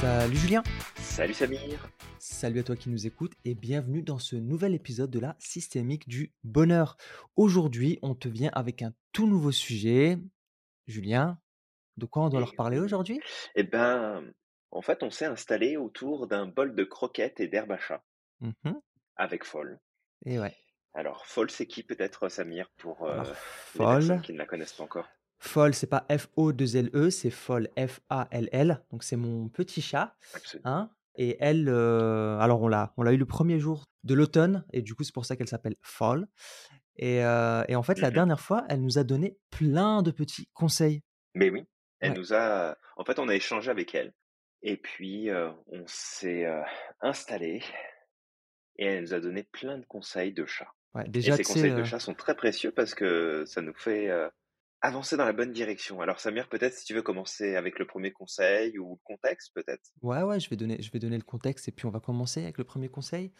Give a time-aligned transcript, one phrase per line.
[0.00, 0.62] Salut Julien,
[0.96, 1.88] Salut Samir.
[2.18, 6.06] salut à toi qui nous écoutes et bienvenue dans ce nouvel épisode de la systémique
[6.08, 6.96] du bonheur.
[7.36, 10.18] Aujourd'hui, on te vient avec un tout nouveau sujet.
[10.86, 11.38] Julien,
[11.96, 12.84] de quoi on doit leur parler oui.
[12.84, 13.20] aujourd'hui?
[13.54, 14.22] Eh ben,
[14.70, 18.02] en fait, on s'est installé autour d'un bol de croquettes et d'herbe à chat
[18.40, 18.78] Mhm,
[19.16, 19.80] avec Foll.
[20.26, 20.54] Et ouais.
[20.92, 23.24] Alors, Foll, c'est qui peut-être, Samir, pour euh, Alors,
[23.74, 24.20] les personnes folle.
[24.22, 25.08] qui ne la connaissent pas encore?
[25.38, 28.82] Folle, c'est pas F-O-2-L-E, c'est folle, F-A-L-L.
[28.90, 30.16] Donc c'est mon petit chat.
[30.34, 30.70] Absolument.
[30.70, 30.90] Hein?
[31.16, 34.82] Et elle, euh, alors on l'a, on l'a eu le premier jour de l'automne, et
[34.82, 36.26] du coup c'est pour ça qu'elle s'appelle Fall.
[36.96, 38.14] Et, euh, et en fait, la Mhm.
[38.14, 41.02] dernière fois, elle nous a donné plein de petits conseils.
[41.34, 41.64] Mais oui,
[42.00, 42.18] elle Ouais.
[42.18, 42.76] nous a...
[42.96, 44.14] En fait, on a échangé avec elle.
[44.62, 46.46] Et puis, euh, on s'est
[47.00, 47.62] installé
[48.78, 50.68] et elle nous a donné plein de conseils de chat.
[50.94, 54.10] Ouais, Et déjà, ces conseils de chat sont très précieux parce que ça nous fait
[54.86, 56.00] avancer dans la bonne direction.
[56.00, 59.82] Alors, Samir, peut-être si tu veux commencer avec le premier conseil ou le contexte, peut-être.
[60.02, 62.42] ouais, ouais, je vais donner, je vais donner le contexte et puis on va commencer
[62.42, 63.32] avec le premier conseil.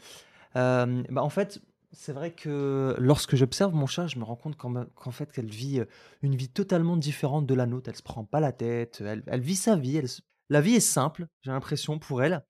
[0.57, 1.61] Euh, bah, en fait,
[1.93, 5.81] c'est vrai que lorsque j'observe mon chat, je me rends compte qu'en fait, qu'elle vit
[5.81, 5.85] euh,
[6.23, 7.89] une vie totalement différente de la nôtre.
[7.91, 9.97] Elle se prend pas la tête, elle, elle vit sa vie.
[9.99, 12.45] elle se- La vie est simple, j'ai l'impression, pour elle.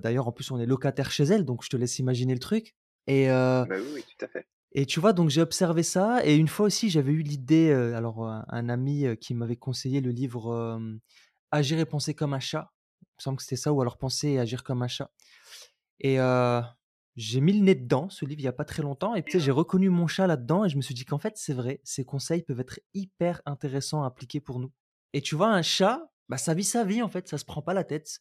[0.00, 2.74] D'ailleurs, en plus, on est locataire chez elle, donc je te laisse imaginer le truc.
[3.06, 4.46] Et, euh, Bah oui, oui, tout à fait.
[4.72, 6.24] Et tu vois, donc j'ai observé ça.
[6.24, 9.56] Et une fois aussi, j'avais eu l'idée, euh, alors un, un ami euh, qui m'avait
[9.56, 10.78] conseillé le livre euh,
[11.52, 12.70] Agir et penser comme un chat.
[13.02, 15.10] Il me semble que c'était ça, ou alors penser et agir comme un chat.
[15.98, 16.62] Et euh,
[17.16, 19.16] j'ai mis le nez dedans, ce livre, il y a pas très longtemps.
[19.16, 20.64] Et j'ai reconnu mon chat là-dedans.
[20.64, 24.04] Et je me suis dit qu'en fait, c'est vrai, ces conseils peuvent être hyper intéressants
[24.04, 24.72] à appliquer pour nous.
[25.12, 27.62] Et tu vois, un chat, bah, ça vit sa vie, en fait, ça se prend
[27.62, 28.20] pas la tête.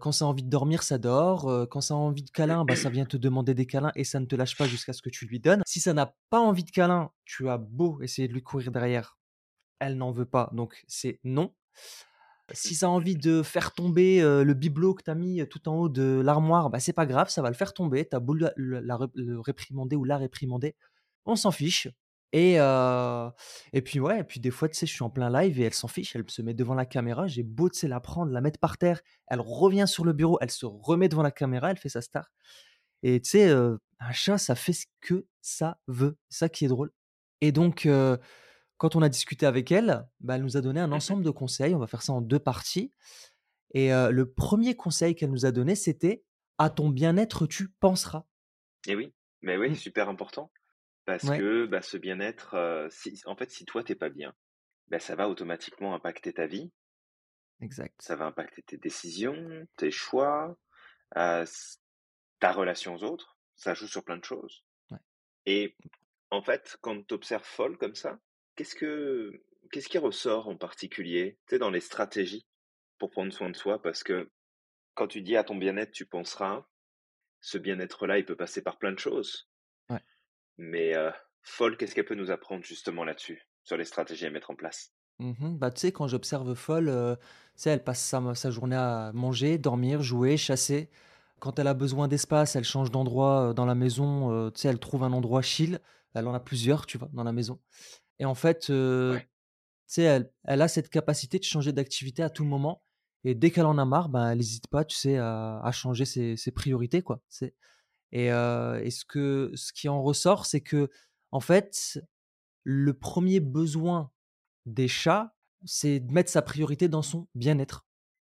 [0.00, 1.68] Quand ça a envie de dormir, ça dort.
[1.70, 4.20] Quand ça a envie de câlin, bah, ça vient te demander des câlins et ça
[4.20, 5.62] ne te lâche pas jusqu'à ce que tu lui donnes.
[5.66, 9.18] Si ça n'a pas envie de câlin, tu as beau essayer de lui courir derrière,
[9.78, 11.54] elle n'en veut pas, donc c'est non.
[12.52, 15.88] Si ça a envie de faire tomber le bibelot que tu mis tout en haut
[15.88, 18.08] de l'armoire, bah, c'est pas grave, ça va le faire tomber.
[18.08, 20.74] Tu as beau la le réprimander ou la réprimander,
[21.24, 21.88] on s'en fiche.
[22.36, 23.30] Et, euh,
[23.72, 25.64] et puis ouais, et puis des fois, tu sais, je suis en plein live et
[25.64, 28.30] elle s'en fiche, elle se met devant la caméra, j'ai beau, tu sais, la prendre,
[28.30, 31.70] la mettre par terre, elle revient sur le bureau, elle se remet devant la caméra,
[31.70, 32.26] elle fait sa star.
[33.02, 36.66] Et tu sais, euh, un chat, ça fait ce que ça veut, c'est ça qui
[36.66, 36.90] est drôle.
[37.40, 38.18] Et donc, euh,
[38.76, 40.92] quand on a discuté avec elle, bah, elle nous a donné un Mhm.
[40.92, 41.74] ensemble de conseils.
[41.74, 42.92] On va faire ça en deux parties.
[43.72, 46.22] Et le premier conseil qu'elle nous a donné, c'était
[46.58, 48.24] à ton bien-être, tu penseras.
[48.86, 49.74] Et oui, mais oui, Mm.
[49.74, 50.50] super important.
[51.06, 54.34] Parce Ouais, que bah, ce bien-être, euh, si, en fait, si toi, t'es pas bien,
[54.88, 56.72] bah, ça va automatiquement impacter ta vie,
[57.60, 57.96] exact.
[57.98, 60.58] ça va impacter tes décisions, tes choix,
[61.16, 61.46] euh,
[62.40, 64.64] ta relation aux autres, ça joue sur plein de choses.
[64.90, 64.98] Ouais.
[65.46, 65.76] Et
[66.30, 68.20] en fait, quand tu observes Folle comme ça,
[68.56, 69.32] qu'est-ce que
[69.72, 72.46] qu'est-ce qui ressort en particulier, tu sais, dans les stratégies
[72.98, 73.82] pour prendre soin de soi?
[73.82, 74.30] Parce que
[74.94, 76.66] quand tu dis à ton bien-être, tu penseras,
[77.40, 79.48] ce bien-être-là, il peut passer par plein de choses.
[80.58, 81.10] Mais euh,
[81.42, 84.92] Folle, qu'est-ce qu'elle peut nous apprendre justement là-dessus, sur les stratégies à mettre en place?
[85.18, 85.56] Mhm.
[85.58, 87.22] Bah, tu sais, quand j'observe Folle, euh, tu
[87.56, 90.90] sais, elle passe sa, sa journée à manger, dormir, jouer, chasser.
[91.40, 94.30] Quand elle a besoin d'espace, elle change d'endroit euh, dans la maison.
[94.32, 95.80] euh, tu sais, elle trouve un endroit chill.
[96.14, 97.60] Elle en a plusieurs, tu vois, dans la maison.
[98.18, 99.28] Et en fait, euh, Ouais.
[99.88, 102.82] Tu sais, elle, elle a cette capacité de changer d'activité à tout moment.
[103.24, 106.04] Et dès qu'elle en a marre, ben, elle n'hésite pas, tu sais, à, à changer
[106.04, 107.20] ses, ses priorités, quoi.
[107.28, 107.54] C'est-
[108.12, 110.90] Et, euh, et ce, que, ce qui en ressort, c'est que,
[111.32, 112.00] en fait,
[112.64, 114.10] le premier besoin
[114.64, 115.34] des chats,
[115.64, 117.86] c'est de mettre sa priorité dans son bien-être.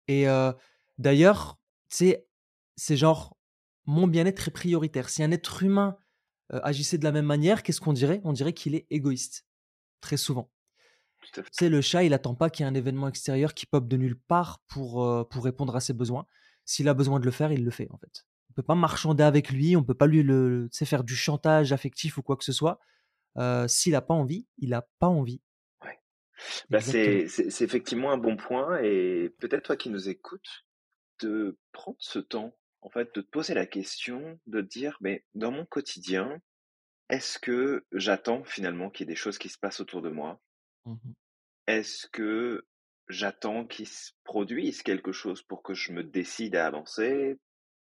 [0.07, 0.51] Et euh,
[0.97, 2.27] d'ailleurs, c'est
[2.77, 3.37] genre,
[3.85, 5.09] mon bien-être est prioritaire.
[5.09, 5.97] Si un être humain
[6.53, 8.21] euh, agissait de la même manière, qu'est-ce qu'on dirait?
[8.23, 9.45] On dirait qu'il est égoïste,
[10.01, 10.51] très souvent.
[11.51, 13.97] Sais, le chat, il attend pas qu'il y ait un événement extérieur qui pop de
[13.97, 16.25] nulle part pour, pour répondre à ses besoins.
[16.63, 18.25] S'il a besoin de le faire, il le fait, en fait.
[18.57, 22.17] On peut pas marchander avec lui, on peut pas lui le, faire du chantage affectif
[22.17, 22.79] ou quoi que ce soit.
[23.37, 25.43] Euh, S'il a pas envie, il a pas envie.
[25.83, 25.99] Ouais.
[26.71, 27.27] Bah, c'est,
[27.61, 30.65] effectivement un bon point et peut-être toi qui nous écoutes,
[31.21, 35.23] de prendre ce temps, en fait, de te poser la question, de te dire, mais
[35.35, 36.41] dans mon quotidien,
[37.09, 40.41] est-ce que j'attends finalement qu'il y ait des choses qui se passent autour de moi?
[40.85, 41.13] Mhm.
[41.67, 42.65] Est-ce que
[43.07, 47.39] j'attends qu'il se produise quelque chose pour que je me décide à avancer,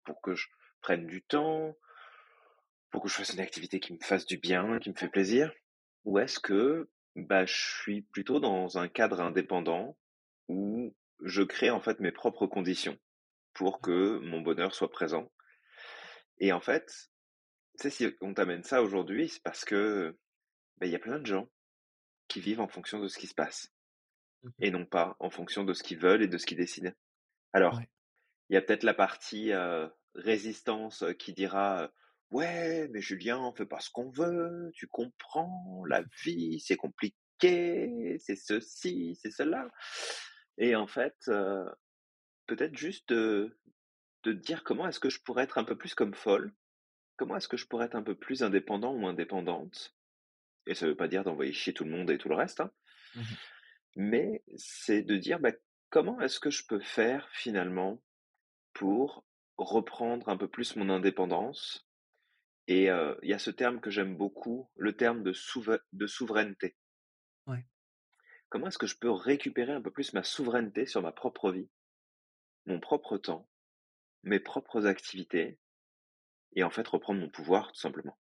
[0.04, 0.46] pour que je
[0.80, 1.76] prenne du temps,
[2.90, 5.52] pour que je fasse une activité qui me fasse du bien, qui me fait plaisir?
[6.04, 9.96] Ou est-ce que bah, je suis plutôt dans un cadre indépendant
[10.48, 12.98] où je crée en fait mes propres conditions
[13.54, 15.30] pour que mon bonheur soit présent?
[16.38, 17.10] Et en fait,
[17.78, 20.18] tu sais, si on t'amène ça aujourd'hui, c'est parce que
[20.78, 21.50] bah, il y a plein de gens
[22.28, 23.72] qui vivent en fonction de ce qui se passe
[24.42, 24.52] Mhm.
[24.60, 26.92] et non pas en fonction de ce qu'ils veulent et de ce qu'ils décident.
[27.52, 27.88] Alors, Ouais.
[28.50, 31.90] il y a peut-être la partie, heu, résistance, qui dira,
[32.30, 38.18] «Ouais, mais Julien, on fait pas ce qu'on veut, tu comprends, la vie, c'est compliqué,
[38.18, 39.68] c'est ceci, c'est cela»
[40.60, 41.16] et en fait,
[42.46, 43.56] peut-être juste de
[44.24, 46.52] dire: «Comment est-ce que je pourrais être un peu plus comme folle?
[47.16, 49.94] Comment est-ce que je pourrais être un peu plus indépendant ou indépendante?»
[50.68, 52.70] et ça veut pas dire d'envoyer chier tout le monde et tout le reste, hein.
[53.14, 53.22] Mmh
[53.96, 55.52] Mais c'est de dire, bah,
[55.90, 58.02] comment est-ce que je peux faire finalement
[58.74, 59.24] pour
[59.58, 61.86] reprendre un peu plus mon indépendance?
[62.68, 66.06] Et heu, il y a ce terme que j'aime beaucoup, le terme de souve de
[66.06, 66.76] souveraineté.
[67.46, 67.66] Ouais,
[68.50, 71.70] Comment est-ce que je peux récupérer un peu plus ma souveraineté sur ma propre vie,
[72.66, 73.48] mon propre temps,
[74.24, 75.60] mes propres activités
[76.54, 78.18] et en fait reprendre mon pouvoir tout simplement?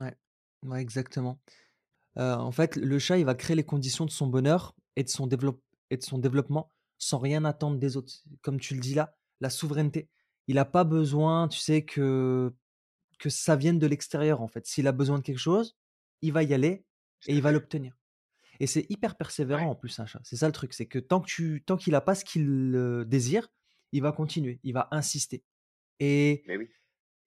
[0.00, 0.16] ouais.
[0.64, 1.40] Ouais, exactement.
[2.18, 5.10] Heu, en fait, le chat, il va créer les conditions de son bonheur et de
[5.10, 5.28] son
[5.90, 8.24] et de son développement sans rien attendre des autres.
[8.42, 10.10] Comme tu le dis là, la souveraineté.
[10.48, 12.52] Il a pas besoin, tu sais, que
[13.18, 14.66] que ça vienne de l'extérieur, en fait.
[14.66, 15.76] S'il a besoin de quelque chose,
[16.22, 16.84] il va y aller
[17.26, 17.96] et il va l'obtenir
[18.60, 20.20] et c'est hyper persévérant Ouais, en plus un chat.
[20.24, 23.04] C'est ça le truc, c'est que tant que tu tant qu'il a pas ce qu'il,
[23.06, 23.48] désire,
[23.92, 25.44] il va continuer, il va insister
[26.00, 26.68] et mais oui.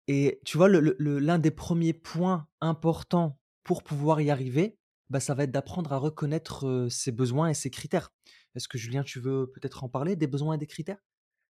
[0.07, 4.77] et tu vois, le le le l'un des premiers points importants pour pouvoir y arriver,
[5.09, 8.13] bah, ça va être d'apprendre à reconnaître, ses besoins et ses critères.
[8.55, 10.99] Est-ce que Julien, tu veux peut-être en parler des besoins et des critères?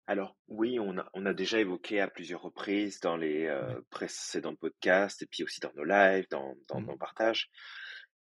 [0.06, 3.76] Alors oui, on a on a déjà évoqué à plusieurs reprises dans les, Ouais.
[3.76, 6.86] heu, précédents podcasts et puis aussi dans nos lives, dans dans Mmh.
[6.86, 7.48] nos partages.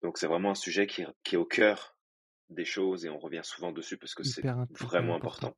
[0.01, 1.97] Donc c'est vraiment un sujet qui est qui est au cœur
[2.49, 5.15] des choses et on revient souvent dessus parce que c'est vraiment important.
[5.15, 5.57] important.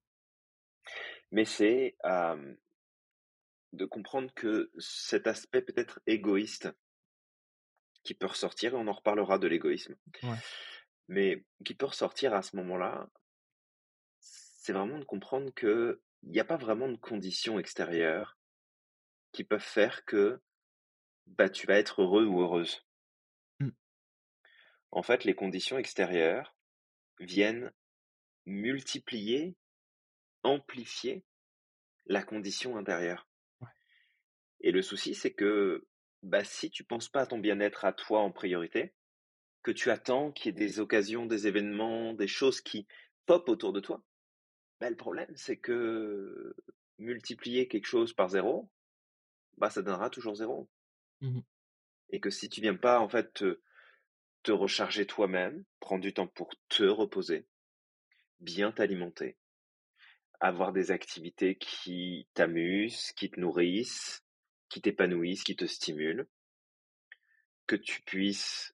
[1.32, 1.96] Mais c'est,
[3.72, 6.68] de comprendre que cet aspect peut-être égoïste
[8.04, 10.42] qui peut ressortir et on en reparlera de l'égoïsme, Ouais.
[11.10, 13.10] mais qui peut ressortir à ce moment-là,
[14.20, 15.52] c'est vraiment de comprendre
[16.22, 18.38] qu'il y a pas vraiment de conditions extérieures
[19.32, 20.42] qui peuvent faire que,
[21.26, 22.86] bah, tu vas être heureux ou heureuse.
[23.60, 23.70] Mmh.
[24.92, 26.56] En fait, les conditions extérieures
[27.20, 27.72] viennent
[28.46, 29.56] multiplier,
[30.44, 31.26] amplifier
[32.06, 33.28] la condition intérieure.
[33.60, 33.68] Ouais.
[34.62, 35.86] Et le souci, c'est que,
[36.24, 38.94] bah, si tu penses pas à ton bien-être à toi en priorité,
[39.64, 42.88] que tu attends qu'il y ait des occasions, des événements, des choses qui
[43.26, 44.02] pop autour de toi,
[44.80, 46.56] bah, le problème, c'est que
[46.98, 48.70] multiplier quelque chose par zéro,
[49.58, 50.70] bah, ça donnera toujours zéro.
[51.22, 51.42] Mmh
[52.10, 53.62] Et que si tu viens pas, en fait, te,
[54.44, 57.48] te recharger toi-même, prendre du temps pour te reposer,
[58.40, 59.38] bien t'alimenter,
[60.40, 64.26] avoir des activités qui t'amusent, qui te nourrissent,
[64.70, 66.28] qui t'épanouissent, qui te stimulent,
[67.68, 68.74] que tu puisses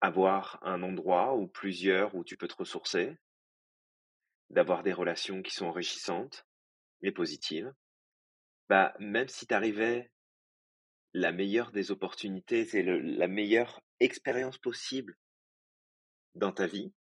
[0.00, 3.18] avoir un endroit ou plusieurs où tu peux te ressourcer,
[4.54, 6.46] d'avoir des relations qui sont enrichissantes
[7.02, 7.72] et positives.
[8.68, 10.10] Bah, même si tu arrivais
[11.12, 15.16] la meilleure des opportunités, c'est la meilleure expérience possible
[16.34, 16.92] dans ta vie,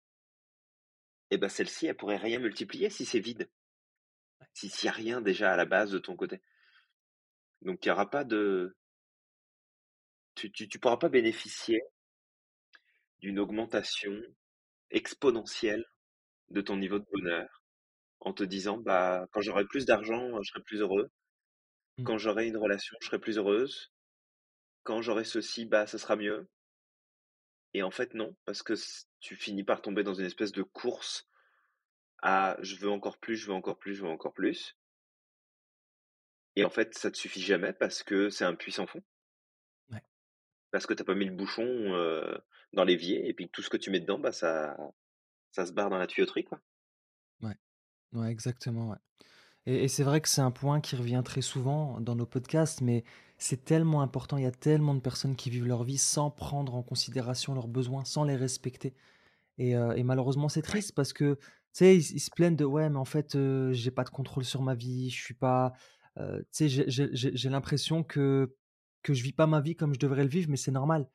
[1.30, 3.50] et bah, celle-ci, elle pourrait rien multiplier si c'est vide,
[4.52, 6.42] si s'il y a rien déjà à la base de ton côté.
[7.62, 8.76] Donc il y aura pas de
[10.34, 11.80] tu tu tu pourras pas bénéficier
[13.20, 14.12] d'une augmentation
[14.90, 15.86] exponentielle
[16.52, 17.62] de ton niveau de bonheur
[18.20, 21.10] en te disant: «Bah, quand j'aurai plus d'argent, je serai plus heureux.
[21.98, 22.04] Mmh.
[22.04, 23.92] Quand j'aurai une relation, je serai plus heureuse.
[24.84, 26.48] Quand j'aurai ceci, bah, ça sera mieux».
[27.74, 28.72] Et en fait, non, parce que
[29.20, 31.28] tu finis par tomber dans une espèce de course
[32.22, 34.76] à: «Je veux encore plus, je veux encore plus, je veux encore plus»
[36.56, 39.02] et en fait, ça te suffit jamais parce que c'est un puits sans fond.
[39.90, 40.02] Ouais.
[40.70, 42.38] Parce que tu as pas mis le bouchon, heu,
[42.72, 44.76] dans l'évier et puis tout ce que tu mets dedans, bah, ça
[45.52, 46.60] ça se barre dans la tuyauterie, quoi.
[47.42, 47.56] Ouais.
[48.14, 48.98] Ouais, exactement, ouais.
[49.66, 52.80] Et et c'est vrai que c'est un point qui revient très souvent dans nos podcasts,
[52.82, 53.04] mais
[53.38, 54.38] c'est tellement important.
[54.38, 57.68] Il y a tellement de personnes qui vivent leur vie sans prendre en considération leurs
[57.68, 58.94] besoins, sans les respecter.
[59.58, 61.42] Et, heu, et malheureusement, c'est triste parce que, tu
[61.74, 64.44] sais, ils ils se plaignent de: «Ouais, mais en fait, heu, j'ai pas de contrôle
[64.44, 65.74] sur ma vie, je suis pas,
[66.18, 68.56] tu sais, j'ai l'impression que
[69.02, 71.10] que je vis pas ma vie comme je devrais le vivre», mais c'est normal.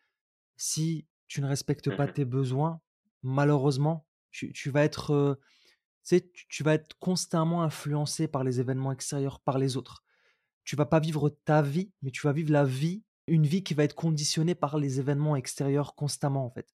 [0.58, 2.82] Si tu ne respectes pas Mmh tes besoins,
[3.24, 4.07] malheureusement,
[4.54, 9.78] tu vas être, heu, tu vas être constamment influencé par les événements extérieurs, par les
[9.78, 10.04] autres.
[10.64, 13.74] Tu vas pas vivre ta vie, mais tu vas vivre la vie une vie qui
[13.74, 16.74] va être conditionnée par les événements extérieurs constamment, en fait.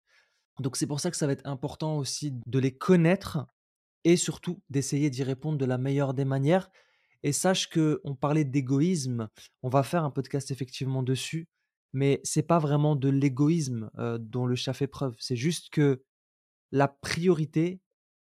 [0.60, 3.46] Donc c'est pour ça que ça va être important aussi de les connaître
[4.04, 6.70] et surtout d'essayer d'y répondre de la meilleure des manières.
[7.22, 9.28] Et sache que on parlait d'égoïsme,
[9.62, 11.48] on va faire un podcast effectivement dessus,
[11.92, 15.14] mais c'est pas vraiment de l'égoïsme, heu, dont le chat fait preuve.
[15.18, 16.02] C'est juste que
[16.72, 17.80] la priorité,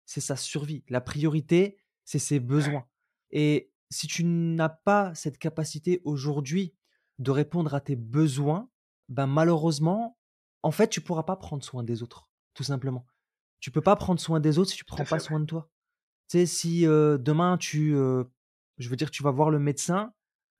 [0.06, 0.84] c'est sa survie.
[0.88, 2.86] La priorité, c'est ses besoins
[3.30, 6.74] et si tu n'as pas cette capacité aujourd'hui
[7.18, 8.70] de répondre à tes besoins,
[9.08, 10.18] ben, malheureusement,
[10.62, 13.06] en fait, tu pourras pas prendre soin des autres, tout simplement.
[13.60, 15.20] Tu peux pas prendre soin des autres si tu prends pas fait, ouais.
[15.20, 15.70] soin de toi.
[16.28, 20.12] Tu sais, si, demain tu, je veux dire, tu vas voir le médecin,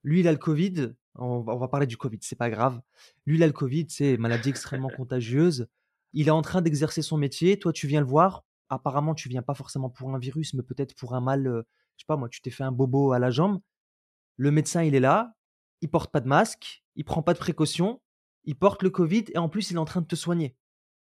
[0.03, 2.81] lui il a le covid, on va on va parler du covid, c'est pas grave.
[3.27, 5.69] Lui il a le covid, c'est maladie extrêmement contagieuse.
[6.13, 9.43] Il est en train d'exercer son métier, toi tu viens le voir, apparemment tu viens
[9.43, 11.65] pas forcément pour un virus, mais peut-être pour un mal, heu,
[11.97, 13.61] je sais pas moi, tu t'es fait un bobo à la jambe.
[14.37, 15.35] Le médecin il est là,
[15.81, 18.01] il porte pas de masque, il prend pas de précautions,
[18.45, 20.57] il porte le covid et en plus il est en train de te soigner.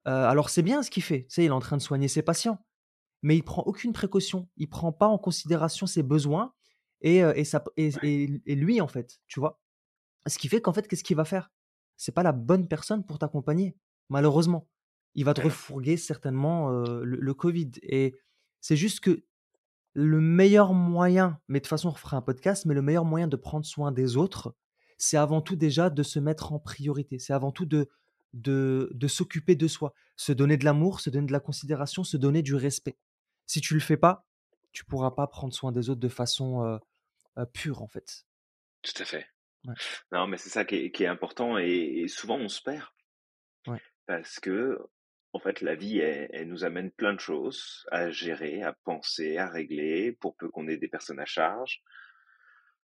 [0.08, 2.10] Heu, alors c'est bien ce qu'il fait, tu sais, il est en train de soigner
[2.10, 2.66] ses patients
[3.24, 4.50] mais il prend aucune précaution.
[4.58, 6.54] Il prend pas en considération ses besoins
[7.02, 7.44] et et
[7.94, 9.62] Ouais, et et lui, en fait, tu vois?
[10.28, 11.52] Ce qui fait qu'en fait, qu'est-ce qu'il va faire?
[11.98, 13.78] C'est pas la bonne personne pour t'accompagner,
[14.10, 14.70] malheureusement.
[15.16, 18.16] Il va te refourguer certainement, le le covid et
[18.62, 19.24] c'est juste que
[19.94, 23.28] le meilleur moyen, mais de toute façon, on refera un podcast, mais le meilleur moyen
[23.28, 24.56] de prendre soin des autres,
[24.98, 27.20] c'est avant tout déjà de se mettre en priorité.
[27.20, 27.90] C'est avant tout de
[28.34, 32.18] de de s'occuper de soi, se donner de l'amour, se donner de la considération, se
[32.18, 32.98] donner du respect.
[33.46, 34.26] Si tu le fais pas,
[34.72, 36.80] tu pourras pas prendre soin des autres de façon,
[37.54, 38.26] pure, en fait.
[38.82, 39.28] tout à fait.
[39.66, 39.76] Ouais,
[40.12, 42.88] Non, mais c'est ça qui est qui est important et et souvent on se perd
[43.68, 44.78] ouais, parce que,
[45.34, 49.38] en fait, la vie, elle elle nous amène plein de choses à gérer, à penser,
[49.38, 51.84] à régler pour peu qu'on ait des personnes à charge,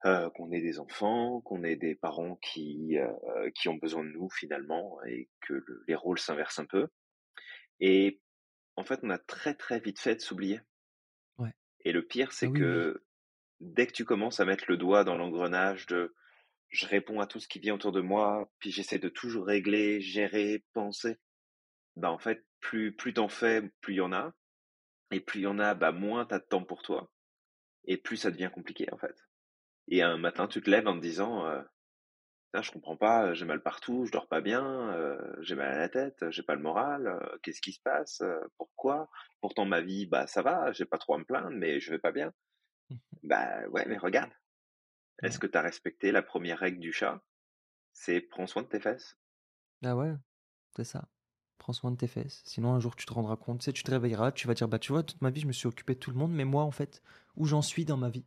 [0.05, 4.11] heu, qu'on ait des enfants, qu'on ait des parents qui, heu, qui ont besoin de
[4.11, 6.89] nous finalement et que le les rôles s'inversent un peu
[7.81, 8.21] et
[8.77, 10.61] en fait, on a très, très vite fait de s'oublier
[11.39, 11.55] ouais.
[11.85, 12.69] et le pire, Ah c'est oui.
[12.69, 13.05] que
[13.61, 16.15] dès que tu commences à mettre le doigt dans l'engrenage de
[16.71, 20.01] Je réponds à tout ce qui vient autour de moi, puis j'essaie de toujours régler,
[20.03, 21.19] gérer, penser.
[22.00, 24.33] Bah, en fait, plus plus t'en fais, plus il y en a
[25.12, 27.12] et plus il y en a, bah, moins tu as de temps pour toi
[27.87, 29.16] et plus ça devient compliqué, en fait.
[29.88, 31.45] Et un matin, tu te lèves en te disant,
[32.52, 34.97] «Putain, je comprends pas, j'ai mal partout, je dors pas bien,
[35.40, 38.23] j'ai mal à la tête, j'ai pas le moral, qu'est-ce qui se passe?
[38.59, 39.09] Pourquoi?
[39.40, 41.99] Pourtant ma vie, bah, ça va, j'ai pas trop à me plaindre, mais je vais
[41.99, 42.33] pas bien».
[43.25, 44.33] Bah, ouais, mais regarde,
[45.23, 47.23] est-ce que tu as respecté la première règle du chat?
[47.92, 49.19] C'est: «Prends soin de tes fesses».
[49.85, 50.14] Ah ouais,
[50.76, 51.09] c'est ça.
[51.71, 53.85] Prends soin de tes fesses, sinon un jour tu te rendras compte, tu sais, tu
[53.85, 55.95] te réveilleras, tu vas dire: «Bah, tu vois, toute ma vie, je me suis occupé
[55.95, 57.00] de tout le monde, mais moi, en fait,
[57.37, 58.27] où j'en suis dans ma vie?»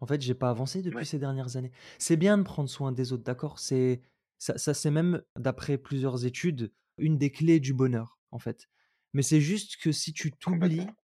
[0.00, 1.72] En fait, j'ai pas avancé depuis Ouais, ces dernières années.
[1.98, 3.58] C'est bien de prendre soin des autres, d'accord?
[3.58, 4.02] C'est
[4.38, 8.68] ça ça c'est même, d'après plusieurs études, une des clés du bonheur, en fait.
[9.14, 10.94] Mais c'est juste que si tu t'oublies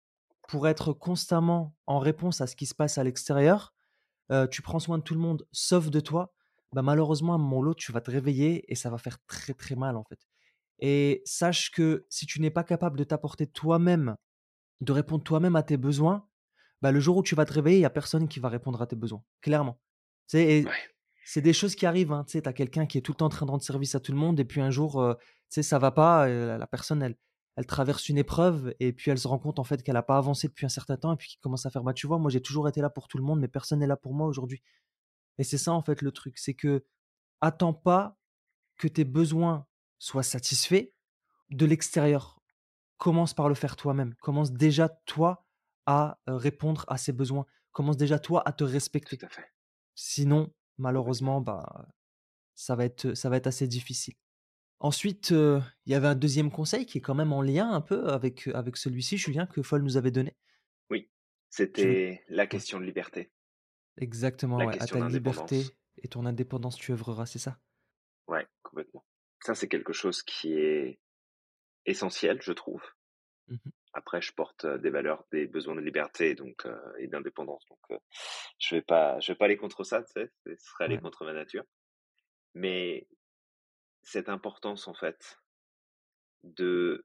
[0.48, 3.74] pour être constamment en réponse à ce qui se passe à l'extérieur,
[4.32, 6.34] heu, tu prends soin de tout le monde sauf de toi,
[6.72, 9.18] bah, malheureusement, à un moment ou l'autre, tu vas te réveiller et ça va faire
[9.26, 10.20] très, très mal, en fait.
[10.80, 14.16] Et sache que si tu n'es pas capable de t'apporter toi-même,
[14.80, 16.26] de répondre toi-même à tes besoins,
[16.82, 18.82] bah, le jour où tu vas te réveiller, il y a personne qui va répondre
[18.82, 19.80] à tes besoins, clairement.
[20.66, 20.72] Ouais.
[21.24, 22.24] c'est des choses qui arrivent, hein.
[22.28, 24.12] Tu as quelqu'un qui est tout le temps en train de rendre service à tout
[24.12, 27.16] le monde et puis un jour, tu sais, ça va pas, la personne, elle
[27.56, 30.16] elle traverse une épreuve et puis elle se rend compte, en fait, qu'elle a pas
[30.18, 32.28] avancé depuis un certain temps et puis qui commence à faire: «Bah, tu vois, moi,
[32.28, 34.60] j'ai toujours été là pour tout le monde, mais personne n'est là pour moi aujourd'hui»
[35.38, 36.38] et c'est ça, en fait, le truc.
[36.38, 36.84] C'est que
[37.40, 38.18] attends pas
[38.78, 39.66] que tes besoins
[40.04, 40.90] soient satisfaits
[41.50, 42.38] de l'extérieur.
[42.98, 44.14] Commence par le faire toi-même.
[44.16, 45.46] Commence déjà, toi,
[45.86, 47.46] à, répondre à ces besoins.
[47.72, 49.16] Commence déjà, toi, à te respecter.
[49.16, 49.50] Tout à fait,
[49.94, 51.88] Sinon, malheureusement, bah,
[52.54, 54.14] ça va être, ça va être assez difficile.
[54.78, 58.08] Ensuite, il y avait un deuxième conseil qui est quand même en lien un peu
[58.08, 60.36] avec, celui-ci, Julien, que Foll nous avait donné.
[60.90, 61.10] Oui, Tu
[61.50, 63.32] c'était la question de liberté,
[63.96, 64.82] exactement, la ouais.
[64.82, 65.64] «À ta liberté
[65.96, 67.58] et ton indépendance tu œuvreras», c'est ça?
[69.44, 70.98] Ça, c'est quelque chose qui est
[71.84, 72.82] essentiel, je trouve.
[73.48, 73.70] Mmh mh.
[73.92, 76.66] Après, je porte, des valeurs, des besoins de liberté donc
[76.98, 78.00] et d'indépendance donc
[78.58, 80.30] je vais pas je vais pas aller contre ça, tu sais?
[80.46, 81.00] Ce serait aller Ouais.
[81.00, 81.64] contre ma nature.
[82.54, 83.06] Mais
[84.02, 85.40] cette importance, en fait,
[86.44, 87.04] de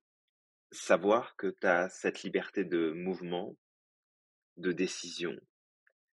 [0.72, 3.58] savoir que tu as cette liberté de mouvement,
[4.58, 5.36] de décision,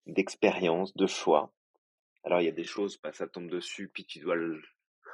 [0.06, 1.54] d'expérience, de choix.
[2.24, 4.62] Alors il y a des choses, bah, ça tombe dessus, puis tu dois le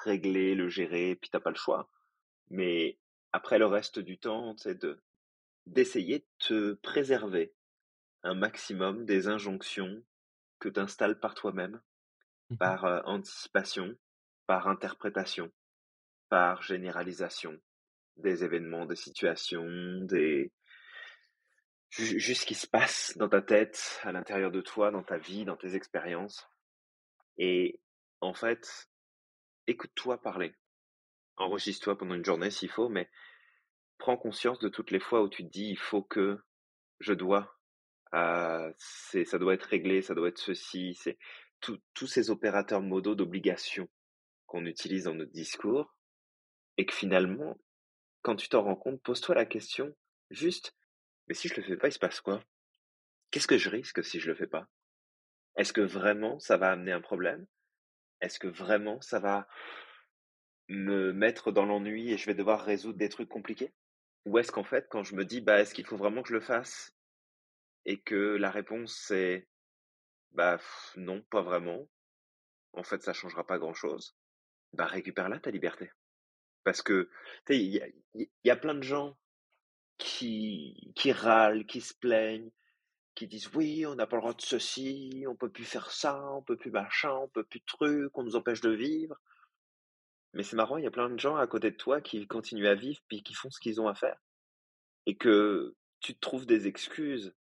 [0.04, 1.90] régler, le gérer, puis t'as pas le choix.
[2.50, 2.98] Mais
[3.32, 5.00] après le reste du temps, c'est de
[5.66, 7.54] d'essayer de te préserver
[8.22, 10.04] un maximum des injonctions
[10.60, 11.80] que tu installes par toi-même,
[12.50, 12.72] Mmh mh.
[12.72, 13.96] par, heu, anticipation,
[14.46, 15.52] par interprétation,
[16.30, 17.60] par généralisation
[18.16, 20.52] des événements, des situations, des
[21.90, 25.18] ju juste ce qui se passe dans ta tête, à l'intérieur de toi, dans ta
[25.18, 26.48] vie, dans tes expériences
[27.38, 27.80] et
[28.20, 28.88] en fait,
[29.68, 30.54] écoute-toi parler.
[31.36, 33.08] Enregistre-toi pendant une journée s'il faut, mais
[33.98, 36.40] prends conscience de toutes les fois où tu te dis: «Il faut que,
[36.98, 37.54] je dois».
[38.12, 41.18] Ça doit être réglé, ça doit être ceci, c'est
[41.60, 43.88] tous tous ces opérateurs modaux d'obligation
[44.46, 45.94] qu'on utilise dans notre discours
[46.78, 47.58] et que finalement,
[48.22, 49.94] quand tu t'en rends compte, pose-toi la question
[50.30, 50.74] juste:
[51.26, 52.42] «Mais si je le fais pas, il se passe quoi?
[53.30, 54.66] Qu'est-ce que je risque si je le fais pas?
[55.56, 57.46] Est-ce que vraiment ça va amener un problème?
[58.20, 59.46] Est-ce que vraiment ça va
[60.68, 63.72] me mettre dans l'ennui et je vais devoir résoudre des trucs compliqués?
[64.26, 66.34] Ou est-ce qu'en fait, quand je me dis: «Bah, est-ce qu'il faut vraiment que je
[66.34, 66.94] le fasse?»
[67.86, 69.48] et que la réponse c'est:
[70.32, 70.58] «Bah,
[70.96, 71.88] non, pas vraiment.
[72.74, 74.16] En fait, ça changera pas grand-chose»,
[74.74, 75.90] bah, récupère-la ta liberté.
[76.64, 77.10] Parce que,
[77.46, 79.16] tu sais, il y a il y a plein de gens
[79.98, 82.50] qui qui râlent, qui se plaignent,
[83.18, 86.22] qui disent: «Oui, on n'a pas le droit de ceci, on peut plus faire ça,
[86.32, 89.16] on peut plus machin, on peut plus de trucs, on nous empêche de vivre».
[90.34, 92.68] Mais c'est marrant, il y a plein de gens à côté de toi qui continuent
[92.68, 94.18] à vivre, puis qui font ce qu'ils ont à faire
[95.06, 97.34] et que tu te trouves des excuses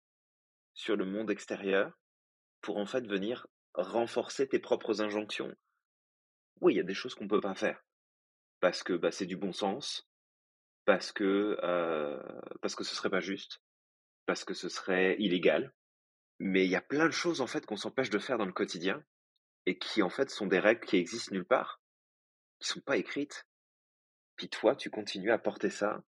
[0.76, 1.92] sur le monde extérieur
[2.62, 5.54] pour en fait venir renforcer tes propres injonctions.
[6.62, 7.84] Oui, il y a des choses qu'on peut pas faire
[8.62, 10.08] parce que, bah, c'est du bon sens,
[10.86, 12.22] parce que, heu,
[12.62, 13.62] parce que ce serait pas juste,
[14.26, 15.74] parce que ce serait illégal.
[16.40, 18.54] Mais il y a plein de choses en fait qu'on s'empêche de faire dans le
[18.54, 19.04] quotidien
[19.66, 21.82] et qui en fait sont des règles qui existent nulle part,
[22.60, 23.48] qui sont pas écrites.
[24.36, 26.04] Puis toi, tu continues à porter ça.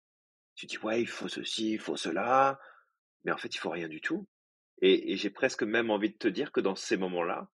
[0.56, 2.60] Tu dis: «Ouais, il faut ceci, il faut cela»,
[3.24, 4.28] mais en fait, il faut rien du tout.
[4.82, 7.50] Et et j'ai presque même envie de te dire que dans ces moments-là,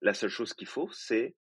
[0.00, 1.36] la seule chose qu'il faut, c'est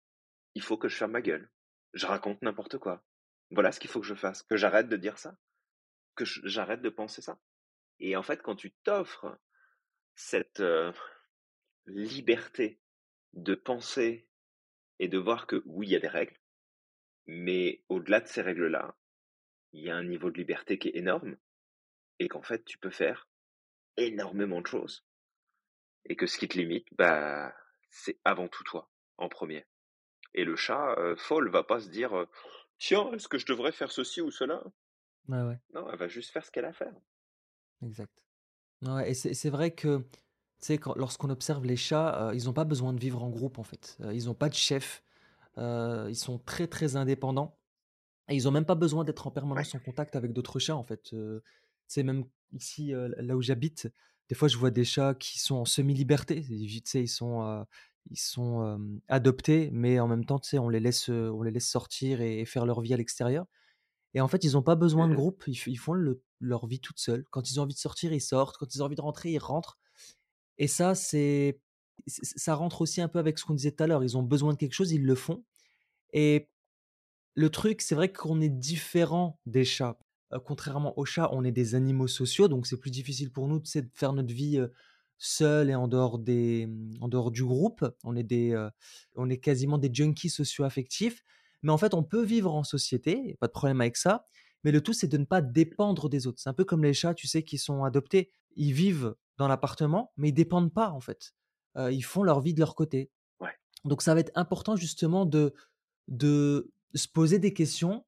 [0.56, 1.50] il faut que je ferme ma gueule.
[1.94, 3.04] Je raconte n'importe quoi.
[3.52, 5.36] Voilà ce qu'il faut que je fasse, que j'arrête de dire ça,
[6.16, 7.40] que j'arrête de penser ça.
[8.02, 9.38] Et en fait, quand tu t'offres
[10.16, 10.62] cette,
[11.86, 12.80] liberté
[13.34, 14.28] de penser
[15.00, 16.38] et de voir que oui, il y a des règles,
[17.28, 18.96] mais au-delà de ces règles-là,
[19.74, 21.38] il y a un niveau de liberté qui est énorme
[22.20, 23.30] et qu'en fait, tu peux faire
[23.98, 25.06] énormément de choses
[26.06, 27.56] et que ce qui te limite, bah,
[27.90, 29.66] c'est avant tout toi, en premier.
[30.34, 32.28] Et le chat, heu, folle va pas se dire,
[32.78, 34.64] «Tiens, est-ce que je devrais faire ceci ou cela?»
[35.28, 36.94] Ouais, non, elle va juste faire ce qu'elle a à faire.
[37.82, 38.24] Exact.
[38.84, 40.08] Ouais et c'est c'est vrai que, tu
[40.60, 43.60] sais, quand lorsqu'on observe les chats, heu, ils ont pas besoin de vivre en groupe,
[43.60, 43.98] en fait.
[44.02, 45.04] Heu, ils ont pas de chef,
[45.58, 47.60] heu, ils sont très, très indépendants
[48.30, 49.64] et ils ont même pas besoin d'être en Ouais.
[49.64, 51.14] permanence en contact avec d'autres chats, en fait.
[51.14, 51.44] Heu,
[51.90, 53.90] tu sais, même ici, là où j'habite,
[54.30, 56.44] des fois, je vois des chats qui sont en semi-liberté.
[56.44, 57.66] tu sais, ils sont,
[58.12, 61.70] ils sont, adoptés, mais en même temps, tu sais, on les laisse, on les laisse
[61.70, 63.48] sortir et et faire leur vie à l'extérieur
[64.14, 66.22] et en fait, ils ont pas besoin de Mmh groupe, ils f ils font le
[66.42, 67.26] leur vie toute seule.
[67.32, 69.40] Quand ils ont envie de sortir, ils sortent, quand ils ont envie de rentrer, ils
[69.40, 69.80] rentrent
[70.58, 71.60] et ça, c'est
[72.08, 74.04] ça rentre aussi un peu avec ce qu'on disait tout à l'heure.
[74.04, 75.44] Ils ont besoin de quelque chose, ils le font
[76.14, 76.50] et
[77.36, 79.98] le truc, c'est vrai qu'on est différent des chats.
[80.46, 83.68] Contrairement aux chats, on est des animaux sociaux, donc c'est plus difficile pour nous, de
[83.94, 84.72] faire notre vie, heu,
[85.18, 87.86] seuls et en dehors des, mmh, en dehors du groupe.
[88.04, 88.56] On est des,
[89.16, 91.24] on est quasiment des junkies socio-affectifs.
[91.64, 94.28] Mais en fait, on peut vivre en société, pas de problème avec ça.
[94.64, 96.40] Mais le tout, c'est de ne pas dépendre des autres.
[96.42, 98.32] C'est un peu comme les chats, tu sais, qui sont adoptés.
[98.56, 101.34] Ils vivent dans l'appartement, mais ils dépendent pas, en fait.
[101.78, 103.12] Ils font leur vie de leur côté.
[103.40, 103.58] Ouais.
[103.86, 105.54] Donc ça va être important justement de
[106.08, 108.06] de se poser des questions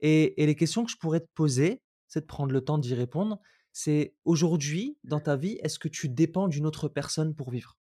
[0.00, 2.94] et et les questions que je pourrais te poser, c'est de prendre le temps d'y
[2.94, 3.40] répondre,
[3.72, 7.78] c'est aujourd'hui, dans ta vie, est-ce que tu dépends d'une autre personne pour vivre?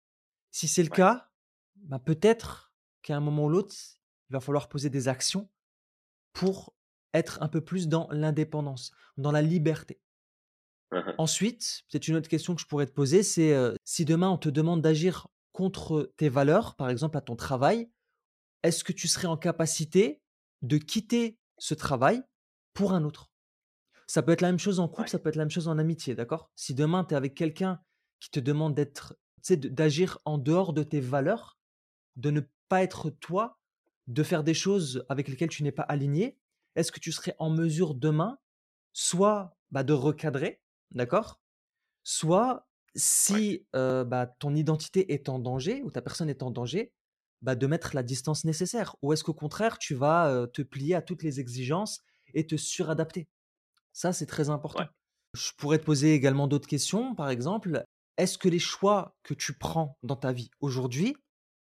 [0.51, 1.01] Si c'est le Ouais.
[1.01, 1.29] cas,
[1.75, 3.75] bah, peut-être qu'à un moment ou l'autre,
[4.29, 5.49] il va falloir poser des actions
[6.33, 6.75] pour
[7.13, 10.01] être un peu plus dans l'indépendance, dans la liberté.
[10.91, 11.17] Mmh mh.
[11.17, 14.49] Ensuite, peut-être une autre question que je pourrais te poser, c'est, si demain on te
[14.49, 17.89] demande d'agir contre tes valeurs, par exemple à ton travail,
[18.63, 20.21] est-ce que tu serais en capacité
[20.63, 22.23] de quitter ce travail
[22.73, 23.31] pour un autre?
[24.07, 25.11] Ça peut être la même chose en couple, Ouais.
[25.11, 26.51] ça peut être la même chose en amitié, d'accord?
[26.55, 27.81] Si demain tu es avec quelqu'un
[28.19, 29.17] qui te demande d'être
[29.49, 31.59] d'agir en dehors de tes valeurs,
[32.17, 33.59] de ne pas être toi,
[34.07, 36.39] de faire des choses avec lesquelles tu n'es pas aligné,
[36.77, 38.39] est-ce que tu serais en mesure demain,
[38.93, 40.61] soit, bah, de recadrer,
[40.91, 41.41] d'accord?
[42.03, 42.67] Soit
[43.27, 43.41] Ouais.
[43.41, 46.93] si, bah, ton identité est en danger ou ta personne est en danger,
[47.41, 48.95] bah, de mettre la distance nécessaire?
[49.01, 52.01] Ou est-ce qu'au contraire tu vas, te plier à toutes les exigences
[52.33, 53.29] et te suradapter?
[53.93, 54.87] Ça, c'est très Ouais.
[54.89, 54.89] important.
[55.33, 57.85] Je pourrais te poser également d'autres questions, par exemple,
[58.17, 61.15] est-ce que les choix que tu prends dans ta vie aujourd'hui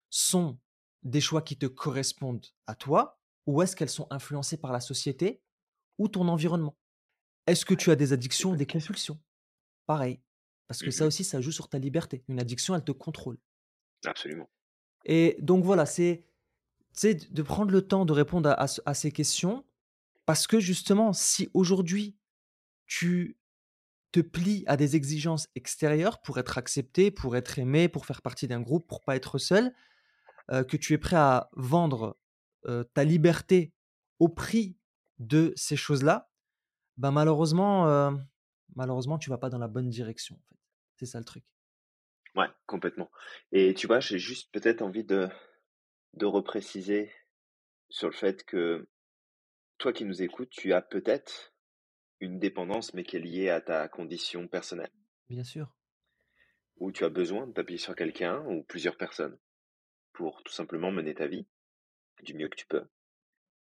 [0.09, 0.59] sont
[1.03, 3.18] des choix qui te correspondent à toi?
[3.49, 5.41] Ou est-ce qu'elles sont influencées par la société
[5.99, 6.77] ou ton environnement?
[7.47, 9.19] Est-ce que tu as des addictions, des compulsions?
[9.87, 10.21] Pareil,
[10.67, 12.23] parce que Mmh ça aussi, ça joue sur ta liberté.
[12.29, 13.39] Une addiction, elle te contrôle
[14.05, 14.49] Absolument.
[15.05, 16.25] et donc voilà, c'est
[17.03, 19.65] de prendre le temps de répondre à à ce à ces questions
[20.25, 22.17] parce que justement, si aujourd'hui
[22.87, 23.37] tu
[24.13, 28.47] te plies à des exigences extérieures pour être accepté, pour être aimé, pour faire partie
[28.47, 29.73] d'un groupe, pour pas être seul,
[30.51, 32.18] heu, que tu es prêt à vendre,
[32.93, 33.73] ta liberté
[34.19, 34.77] au prix
[35.19, 36.31] de ces choses-là,
[36.97, 38.17] bah, malheureusement, heu,
[38.75, 40.57] malheureusement, tu vas pas dans la bonne direction, en fait.
[40.97, 41.45] C'est ça le truc.
[42.35, 43.09] Ouais, complètement.
[43.51, 45.27] Et tu vois, j'ai juste peut-être envie de
[46.15, 47.11] de repréciser
[47.89, 48.87] sur le fait que
[49.79, 51.53] toi qui nous écoutes, tu as peut-être
[52.21, 54.91] une dépendance, mais qui est liée à ta condition personnelle.
[55.29, 55.69] Bien sûr.
[56.77, 59.37] Où tu as besoin de t'appuyer sur quelqu'un ou plusieurs personnes
[60.13, 61.47] pour tout simplement mener ta vie
[62.23, 62.87] du mieux que tu peux.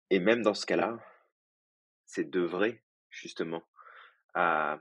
[0.10, 1.00] Et même dans ce cas-là,
[2.06, 3.64] c'est d'œuvrer justement
[4.34, 4.80] à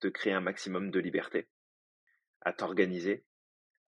[0.00, 1.48] te créer un maximum de liberté,
[2.42, 3.24] à t'organiser,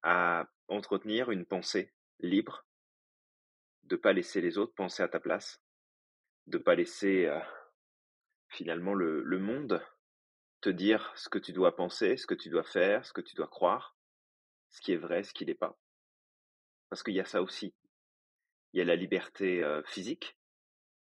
[0.03, 2.65] à entretenir une pensée libre,
[3.85, 5.61] de pas laisser les autres penser à ta place,
[6.47, 7.41] de pas laisser euh,
[8.49, 9.85] finalement le, le monde
[10.61, 13.37] te dire ce que tu dois penser, ce que tu dois faire, ce que tu
[13.37, 13.97] dois croire,
[14.71, 15.79] ce qui est vrai, ce qui n'est pas.
[16.89, 17.75] Parce qu'il y a ça aussi.
[18.73, 20.37] Il y a la liberté physique,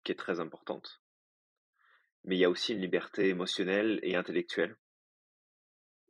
[0.03, 1.01] qui est très importante,
[2.23, 4.77] mais il y a aussi une liberté émotionnelle et intellectuelle.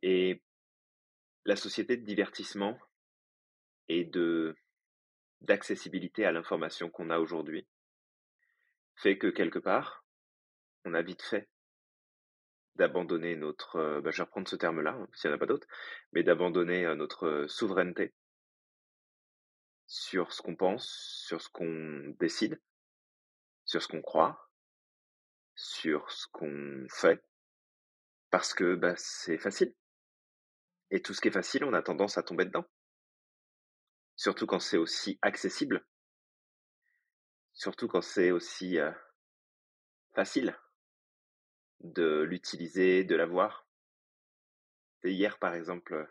[0.02, 0.42] Et
[1.44, 2.78] la société de divertissement
[3.88, 4.56] et de
[5.40, 7.66] d'accessibilité à l'information qu'on a aujourd'hui
[8.96, 10.04] fait que quelque part,
[10.84, 11.48] on a vite fait
[12.76, 15.66] d'abandonner notre, bah, je vais reprendre ce terme-là, hein, s'il n'y en a pas d'autre,
[16.12, 18.14] mais d'abandonner notre souveraineté
[19.90, 20.88] sur ce qu'on pense,
[21.26, 22.62] sur ce qu'on décide,
[23.64, 24.48] sur ce qu'on croit,
[25.56, 27.20] sur ce qu'on fait,
[28.30, 29.74] parce que bah, c'est facile.
[30.92, 32.64] Et tout ce qui est facile, on a tendance à tomber dedans.
[34.14, 35.84] Surtout quand c'est aussi accessible.
[37.52, 38.92] Surtout quand c'est aussi euh,
[40.14, 40.56] facile
[41.80, 43.66] de l'utiliser, de l'avoir.
[45.02, 46.08] Hier, par exemple,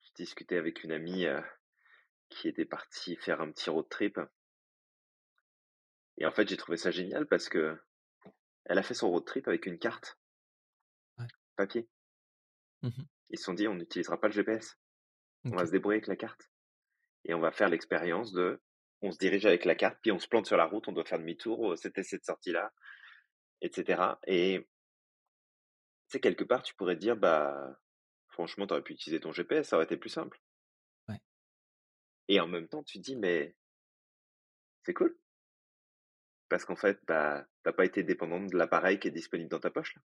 [0.00, 1.42] je discutais avec une amie euh,
[2.28, 4.18] qui était partie faire un petit road trip.
[6.18, 7.80] Et en fait, j'ai trouvé ça génial parce que
[8.66, 10.18] elle a fait son road trip avec une carte
[11.18, 11.26] Ouais.
[11.56, 11.88] papier.
[12.82, 14.78] Mmh Ils se sont dit, on n'utilisera pas le GPS.
[15.50, 16.50] On va se débrouiller avec la carte.
[17.24, 18.60] Et on va faire l'expérience de,
[19.02, 21.04] on se dirige avec la carte, puis on se plante sur la route, on doit
[21.04, 22.72] faire demi-tour, c'était cette sortie-là,
[23.62, 24.20] etc.
[24.26, 24.68] Et tu
[26.08, 27.78] sais, quelque part, tu pourrais dire, bah,
[28.28, 30.40] franchement, tu aurais pu utiliser ton GPS, ça aurait été plus simple.
[32.28, 33.54] Et en même temps, tu te dis, mais
[34.84, 35.16] c'est cool.
[36.48, 39.70] Parce qu'en fait, bah, t'as pas été dépendant de l'appareil qui est disponible dans ta
[39.70, 39.94] poche.
[39.94, 40.02] Là.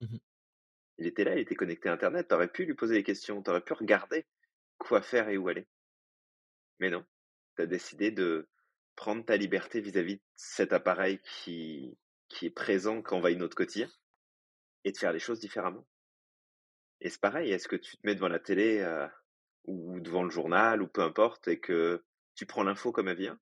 [0.00, 0.16] Mmh
[0.98, 3.60] Il était là, il était connecté à Internet, t'aurais pu lui poser des questions, t'aurais
[3.60, 4.26] pu regarder
[4.78, 5.66] quoi faire et où aller.
[6.80, 7.04] Mais non,
[7.56, 8.48] t'as décidé de
[8.96, 11.96] prendre ta liberté vis-à-vis de cet appareil qui,
[12.28, 13.88] qui est présent quand on va à une autre quotidien
[14.84, 15.86] et de faire les choses différemment.
[17.00, 19.06] Et c'est pareil, est-ce que tu te mets devant la télé euh,
[19.66, 23.40] ou devant le journal ou peu importe et que tu prends l'info comme elle vient,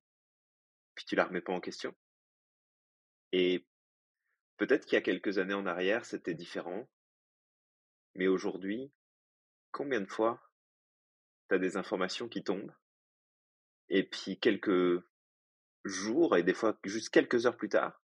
[0.95, 1.95] puis tu la remets pas en question?
[3.33, 3.67] Et
[4.57, 6.89] peut-être qu'il y a quelques années en arrière, c'était différent,
[8.15, 8.91] mais aujourd'hui,
[9.71, 10.41] combien de fois
[11.49, 12.71] tu as des informations qui tombent?
[13.89, 15.03] Et puis quelques
[15.85, 18.03] jours et des fois juste quelques heures plus tard,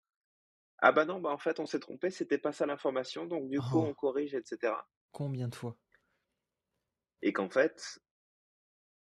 [0.78, 3.62] ah bah non, bah en fait on s'est trompé, c'était pas ça l'information, donc du
[3.62, 4.88] coup on Oh, corrige, etc.
[5.10, 5.76] combien de fois?
[7.20, 7.98] Et qu'en fait,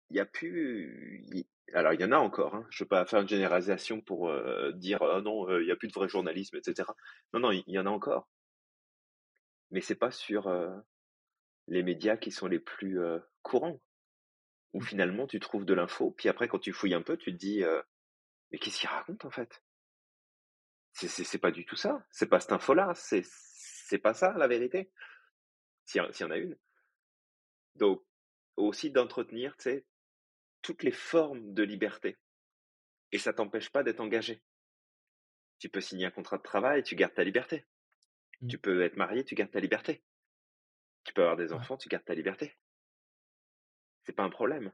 [0.10, 1.24] il y a plus,
[1.74, 4.72] alors il y en a encore, hein, je veux pas faire une généralisation pour euh,
[4.74, 6.89] dire ah non, euh, il y a plus de vrai journalisme, etc.
[7.34, 8.28] Non, non, il y, en a encore,
[9.72, 10.76] mais c'est pas sur euh,
[11.67, 13.80] les médias qui sont les plus euh, courants,
[14.74, 14.86] où Mmh.
[14.86, 17.63] finalement tu trouves de l'info, puis après quand tu fouilles un peu, tu te dis
[17.63, 17.82] euh,
[18.52, 19.63] mais qu'est-ce qu'il raconte en fait?
[20.93, 22.06] C'est pas du tout ça.
[22.12, 22.91] C'est pas cette info-là.
[22.93, 24.91] C'est pas ça la vérité.
[25.86, 26.58] S'il y, y en a une.
[27.76, 28.04] Donc
[28.58, 29.86] aussi d'entretenir, tu sais,
[30.62, 32.17] toutes les formes de liberté.
[33.12, 34.41] Et ça t'empêche pas d'être engagé.
[35.60, 37.65] Tu peux signer un contrat de travail, tu gardes ta liberté.
[38.41, 38.48] Mmh.
[38.50, 40.04] Tu peux être marié, tu gardes ta liberté.
[41.04, 41.58] Tu peux avoir des Ouais.
[41.58, 42.56] enfants, tu gardes ta liberté.
[44.04, 44.72] C'est pas un problème.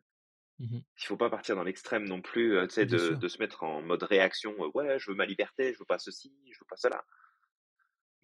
[0.59, 3.27] Mmh Il faut pas partir dans l'extrême non plus, euh, tu sais, Bien de, de
[3.27, 4.53] se mettre en mode réaction.
[4.59, 7.05] euh, ouais, je veux ma liberté, je veux pas ceci, je veux pas cela.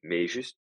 [0.04, 0.60] Mais juste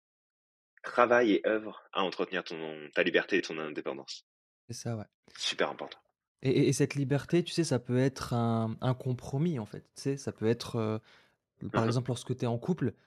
[0.82, 4.26] travaille et œuvre à entretenir ton, ta liberté et ton indépendance.
[4.68, 5.06] C'est ça, ouais.
[5.36, 5.98] Super important.
[6.42, 9.82] Et et et cette liberté, tu sais, ça peut être un un compromis, en fait.
[9.96, 11.00] Tu sais, ça peut être,
[11.74, 11.86] par Uhum.
[11.86, 12.98] exemple, lorsque tu es en couple, tu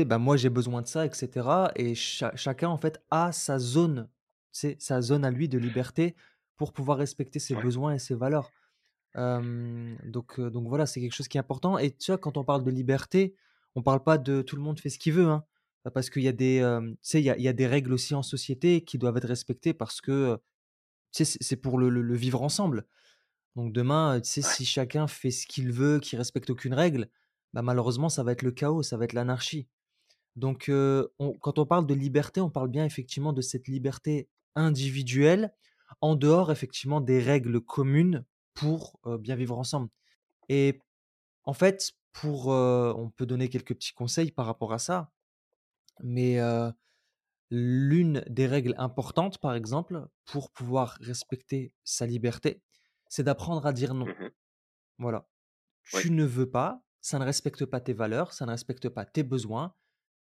[0.00, 3.32] sais, bah, moi, j'ai besoin de ça et cetera et cha chacun, en fait, a
[3.32, 4.10] sa zone,
[4.52, 6.16] tu sais, sa zone à lui de liberté
[6.56, 7.56] pour pouvoir respecter ses Ouais.
[7.56, 8.52] besoins et ses valeurs.
[10.04, 12.62] Donc donc voilà, c'est quelque chose qui est important et tu vois, quand on parle
[12.64, 13.34] de liberté,
[13.74, 15.44] on parle pas de tout le monde fait ce qu'il veut, hein.
[15.94, 16.60] Parce qu'il y a des,
[16.92, 19.16] tu sais, il y a il y a des règles aussi en société qui doivent
[19.18, 20.38] être respectées parce que,
[21.16, 22.86] tu sais, c'est pour le le le vivre ensemble.
[23.56, 27.08] Donc demain, tu sais, si chacun fait ce qu'il veut, qu'il respecte aucune règle,
[27.54, 29.66] bah, malheureusement, ça va être le chaos, ça va être l'anarchie.
[30.36, 35.54] Donc, on quand on parle de liberté, on parle bien effectivement de cette liberté individuelle,
[36.02, 38.24] en dehors effectivement des règles communes
[38.54, 39.88] pour, bien vivre ensemble.
[40.50, 40.80] Et
[41.44, 45.10] en fait, pour, on peut donner quelques petits conseils par rapport à ça,
[46.02, 46.38] mais,
[47.50, 52.62] l'une des règles importantes, par exemple, pour pouvoir respecter sa liberté,
[53.08, 54.06] c'est d'apprendre à dire non.
[54.06, 54.30] Mmh
[54.98, 55.28] Voilà.
[55.94, 56.02] Oui.
[56.02, 59.22] Tu ne veux pas, ça ne respecte pas tes valeurs, ça ne respecte pas tes
[59.22, 59.74] besoins,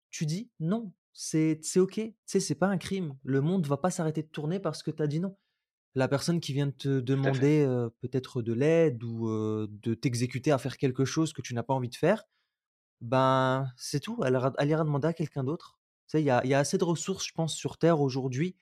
[0.09, 0.93] tu dis non.
[1.13, 1.95] C'est c'est OK.
[1.95, 3.17] Tu sais, c'est pas un crime.
[3.23, 5.37] Le monde va pas s'arrêter de tourner parce que tu as dit non.
[5.93, 7.67] La personne qui vient de te demander,
[7.99, 9.27] peut-être de l'aide ou,
[9.67, 12.23] de t'exécuter à faire quelque chose que tu n'as pas envie de faire,
[13.01, 14.21] ben, c'est tout.
[14.23, 15.80] Elle ira demander à quelqu'un d'autre.
[16.11, 18.57] Sais, il y a il y a assez de ressources, je pense, sur terre aujourd'hui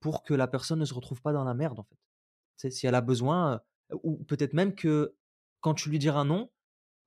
[0.00, 1.96] pour que la personne ne se retrouve pas dans la merde, en fait.
[1.96, 2.00] Tu
[2.58, 3.60] sais, si elle a besoin,
[4.04, 5.16] ou peut-être même que
[5.60, 6.50] quand tu lui diras non,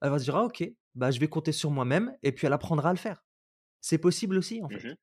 [0.01, 0.63] elle va se dire: «Ah OK,
[0.95, 3.25] bah, je vais compter sur moi-même» et puis elle apprendra à le faire.
[3.81, 4.89] C'est possible aussi, en fait.
[4.89, 4.95] Mmh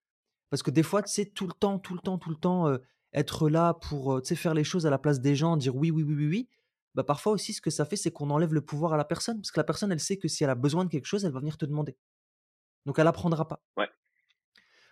[0.50, 2.78] Parce que des fois, tu sais, tout le temps, tout le temps, tout le temps,
[3.14, 6.14] être là pour, faire les choses à la place des gens, dire: «Oui, oui, oui,
[6.14, 6.48] oui, oui»,
[6.94, 9.38] bah, parfois aussi ce que ça fait, c'est qu'on enlève le pouvoir à la personne.
[9.38, 11.32] Parce que la personne, elle sait que si elle a besoin de quelque chose, elle
[11.32, 11.96] va venir te demander.
[12.86, 13.62] Donc elle apprendra pas.
[13.76, 13.88] Ouais.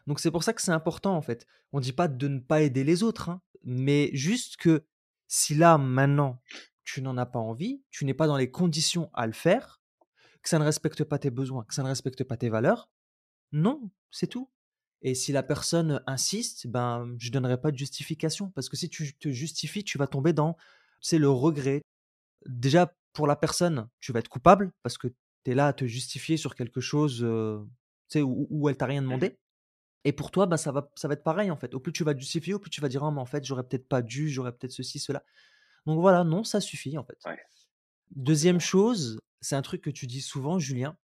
[0.07, 1.47] Donc c'est pour ça que c'est important, en fait.
[1.73, 4.85] On dit pas de ne pas aider les autres, hein, mais juste que
[5.29, 6.43] si là, maintenant,
[6.85, 9.81] tu n'en as pas envie, tu n'es pas dans les conditions à le faire,
[10.43, 12.91] que ça ne respecte pas tes besoins, que ça ne respecte pas tes valeurs,
[13.53, 14.51] non, c'est tout.
[15.03, 19.17] Et si la personne insiste, ben, je donnerai pas de justification parce que si tu
[19.17, 20.57] te justifies, tu vas tomber dans,
[21.01, 21.83] sais, le regret.
[22.47, 25.09] Déjà, pour la personne, tu vas être coupable parce que
[25.45, 27.27] tu es là à te justifier sur quelque chose,
[28.09, 29.39] sais, où où elle t'a rien Mmh demandé
[30.05, 31.75] et pour toi, bah, ça va ça va être pareil, en fait.
[31.75, 33.65] Au plus tu vas justifier, au plus tu vas dire: «Ah mais en fait, j'aurais
[33.65, 35.25] peut-être pas dû, j'aurais peut-être ceci, cela».
[35.87, 37.19] Donc voilà, non, ça suffit, en fait.
[37.25, 37.41] Ouais,
[38.11, 40.99] Deuxième chose, c'est un truc que tu dis souvent, Julien,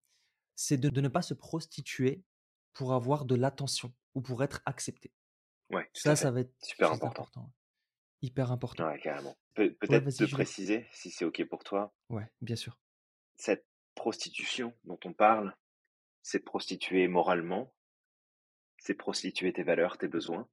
[0.56, 2.24] c'est de de ne pas se prostituer
[2.74, 5.12] pour avoir de l'attention ou pour être accepté.
[5.70, 7.52] Ouais, Ça, ça va être Super important.
[8.22, 8.86] Hyper important.
[8.86, 9.36] Ouais, carrément.
[9.54, 12.78] Peut Ouais, peut-être te préciser, si c'est OK pour toi, Ouais, bien sûr,
[13.36, 15.54] cette prostitution dont on parle,
[16.22, 17.73] c'est prostituer moralement,
[18.84, 20.46] c'est prostituer tes valeurs, tes besoins,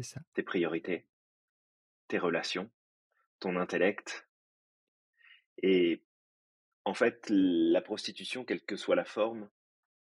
[0.00, 0.20] ça.
[0.34, 1.06] tes priorités,
[2.08, 2.70] tes relations,
[3.40, 4.28] ton intellect
[5.62, 6.02] et
[6.84, 9.48] en fait, la prostitution, quelle que soit la forme,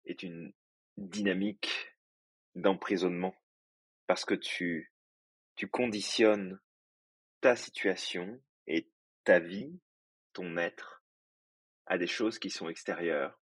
[0.05, 0.53] est une
[0.97, 1.95] dynamique
[2.55, 3.35] d'emprisonnement
[4.07, 4.91] parce que tu
[5.55, 6.59] tu conditionnes
[7.41, 8.89] ta situation et
[9.23, 9.79] ta vie,
[10.33, 11.03] ton être,
[11.85, 13.39] à des choses qui sont extérieures,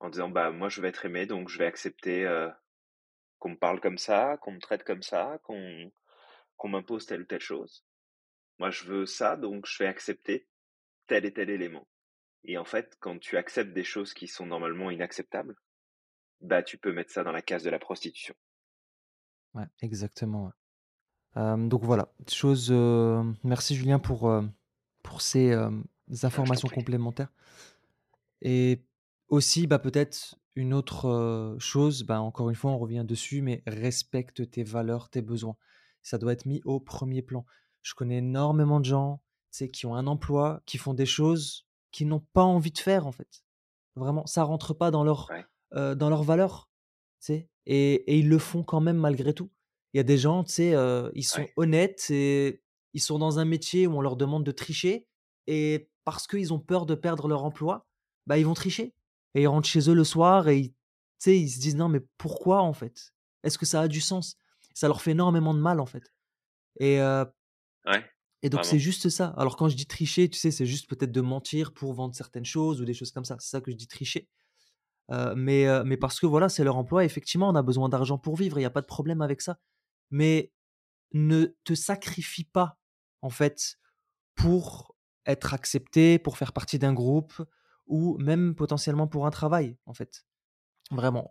[0.00, 2.50] en disant: «Bah, moi, je vais être aimé, donc je vais accepter, heu,
[3.38, 5.90] qu'on me parle comme ça, qu'on me traite comme ça, qu'on
[6.56, 7.84] qu'on m'impose telle ou telle chose.
[8.58, 10.48] Moi, je veux ça, donc je vais accepter
[11.06, 11.86] tel et tel élément».
[12.44, 15.56] Et en fait, quand tu acceptes des choses qui sont normalement inacceptables,
[16.40, 18.34] bah, tu peux mettre ça dans la case de la prostitution.
[19.54, 20.52] Ouais, exactement,
[21.34, 22.70] donc voilà, chose,
[23.44, 24.32] merci Julien pour,
[25.02, 25.70] pour ces, Ah,
[26.22, 27.32] informations complémentaires
[28.40, 28.82] et
[29.28, 34.50] aussi, bah, peut-être une autre, chose, bah, encore une fois, on revient dessus, mais respecte
[34.50, 35.56] tes valeurs, tes besoins.
[36.02, 37.44] Ça doit être mis au premier plan.
[37.82, 39.22] Je connais énormément de gens,
[39.72, 43.12] qui ont un emploi, qui font des choses qu'ils n'ont pas envie de faire, en
[43.12, 43.44] fait.
[43.94, 46.68] Vraiment, ça rentre pas dans leur, Ouais, dans leurs valeurs?
[47.28, 49.50] Et et ils le font quand même malgré tout.
[49.92, 53.18] Il y a des gens, tu sais, heu, ils sont ouais, honnêtes et ils sont
[53.18, 55.08] dans un métier où on leur demande de tricher
[55.46, 57.86] et parce qu'ils ont peur de perdre leur emploi,
[58.26, 58.94] bah, ils vont tricher
[59.36, 60.74] et ils rentrent chez eux le soir et ils
[61.26, 63.12] ils se disent: «Non mais pourquoi en fait?
[63.44, 64.36] Est-ce que ça a du sens?»
[64.74, 66.12] ça leur fait énormément de mal en fait
[66.80, 68.04] et ouais,
[68.42, 69.34] et donc c'est juste ça.
[69.38, 72.44] Alors quand je dis tricher, tu sais, c'est juste peut-être de mentir pour vendre certaines
[72.44, 73.36] choses ou des choses comme ça.
[73.40, 74.28] C'est ça que je dis tricher.
[75.34, 77.04] Mais mais parce que voilà, c'est leur emploi.
[77.04, 79.58] Effectivement, on a besoin d'argent pour vivre, il y a pas de problème avec ça.
[80.10, 80.52] Mais
[81.12, 82.78] ne te sacrifie pas,
[83.22, 83.78] en fait,
[84.34, 84.94] pour
[85.24, 87.42] être accepté, pour faire partie d'un groupe
[87.86, 90.26] ou même potentiellement pour un travail, en fait.
[90.90, 91.30] Vraiment.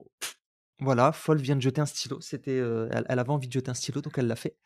[0.80, 2.20] Voilà, Folle vient de jeter un stylo.
[2.22, 4.58] C'était, heu, elle avait envie de jeter un stylo, donc elle l'a fait.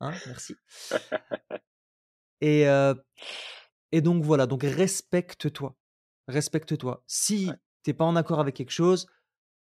[0.00, 0.56] Hein, merci.
[2.42, 2.94] Et heu
[3.92, 5.76] et donc voilà, donc respecte-toi.
[6.28, 6.92] Respecte-toi.
[6.92, 7.50] Ouais, Si
[7.82, 9.06] tu es pas en accord avec quelque chose,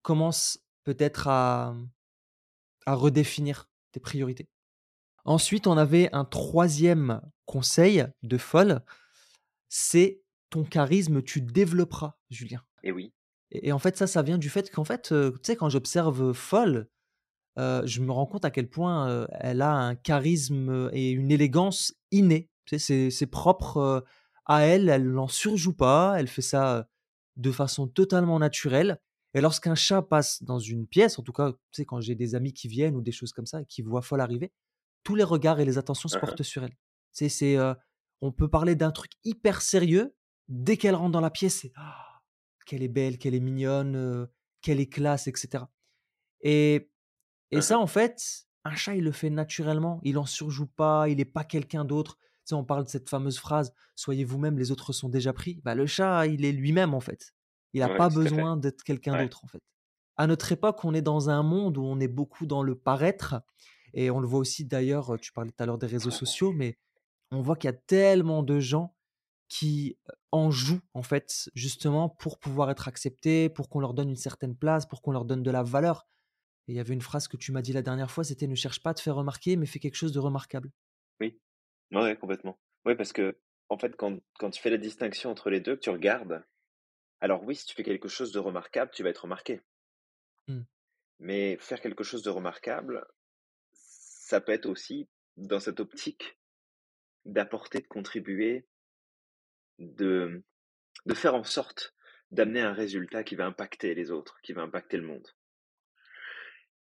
[0.03, 1.75] commence peut-être à,
[2.87, 4.49] à redéfinir tes priorités.
[5.25, 8.83] Ensuite, on avait un troisième conseil de Folle,
[9.69, 12.63] c'est ton charisme, tu développeras, Julien.
[12.83, 13.13] et oui.
[13.51, 16.33] et et en fait, ça, ça vient du fait qu'en fait, tu sais, quand j'observe,
[16.33, 16.89] Folle,
[17.57, 22.51] je me rends compte à quel point, elle a un charisme, et une élégance innée.
[22.67, 24.05] Tu sais, c'est propre,
[24.47, 26.89] à elle, elle n'en surjoue pas, elle fait ça,
[27.37, 29.01] de façon totalement naturelle
[29.35, 32.35] et lorsqu'un chat passe dans une pièce, en tout cas, tu sais, quand j'ai des
[32.35, 34.53] amis qui viennent ou des choses comme ça, qui voient Folle arriver,
[35.05, 36.27] tous les regards et les attentions se Hein, hein.
[36.27, 36.77] portent sur elle.
[37.13, 37.57] C'est c'est,
[38.21, 40.15] on peut parler d'un truc hyper sérieux,
[40.51, 42.23] dès qu'elle rentre dans la pièce, c'est: «Ah,
[42.67, 44.29] qu'elle est belle, qu'elle est mignonne, heu,
[44.63, 45.71] qu'elle est classe» et cetera
[46.43, 46.91] et
[47.53, 50.01] et ça, en fait, un chat, il le fait naturellement.
[50.05, 52.19] Il en surjoue pas, il est pas quelqu'un d'autre.
[52.19, 55.61] Tu sais, on parle de cette fameuse phrase: «Soyez vous-même, les autres sont déjà pris».
[55.65, 57.33] Bah, le chat, il est lui-même, en fait.
[57.75, 59.19] Il a Ouais, pas besoin d'être quelqu'un Ouais.
[59.19, 59.63] d'autre, en fait.
[60.17, 63.43] À notre époque, on est dans un monde où on est beaucoup dans le paraître
[63.95, 66.79] et on le voit aussi d'ailleurs, tu parlais tout à l'heure des réseaux sociaux, mais
[67.33, 68.97] on voit qu'il y a tellement de gens
[69.51, 69.99] qui,
[70.33, 74.57] en jouent, en fait, justement pour pouvoir être acceptés, pour qu'on leur donne une certaine
[74.57, 76.09] place, pour qu'on leur donne de la valeur.
[76.69, 78.55] Et il y avait une phrase que tu m'as dit la dernière fois, c'était: «Ne
[78.57, 80.73] cherche pas à te faire remarquer, mais fais quelque chose de remarquable».
[81.21, 81.41] Oui.
[81.93, 82.59] Ouais, complètement.
[82.85, 85.81] Ouais, parce que, en fait, quand quand tu fais la distinction entre les 2, que
[85.81, 86.45] tu regardes,
[87.21, 89.63] alors oui, si tu fais quelque chose de remarquable, tu vas être remarqué.
[90.49, 90.65] Mmh.
[91.21, 93.07] Mais faire quelque chose de remarquable,
[93.73, 96.39] ça peut être aussi dans cette optique
[97.27, 98.69] d'apporter, de contribuer,
[99.81, 100.43] de
[101.07, 101.95] de faire en sorte
[102.31, 105.27] d'amener un résultat qui va impacter les autres, qui va impacter le monde.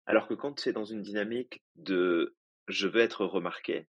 [0.07, 2.37] Alors que quand tu es dans une dynamique de
[2.69, 3.87] «je veux être remarqué»,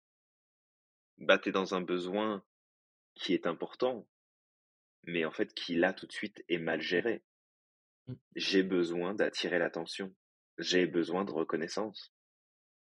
[1.19, 2.43] bah, tu es dans un besoin
[3.14, 4.09] qui est important,
[5.05, 7.23] mais en fait qui là tout de suite est mal géré.
[8.07, 8.14] Mmh.
[8.35, 10.14] J'ai besoin d'attirer l'attention,
[10.59, 12.14] j'ai besoin de reconnaissance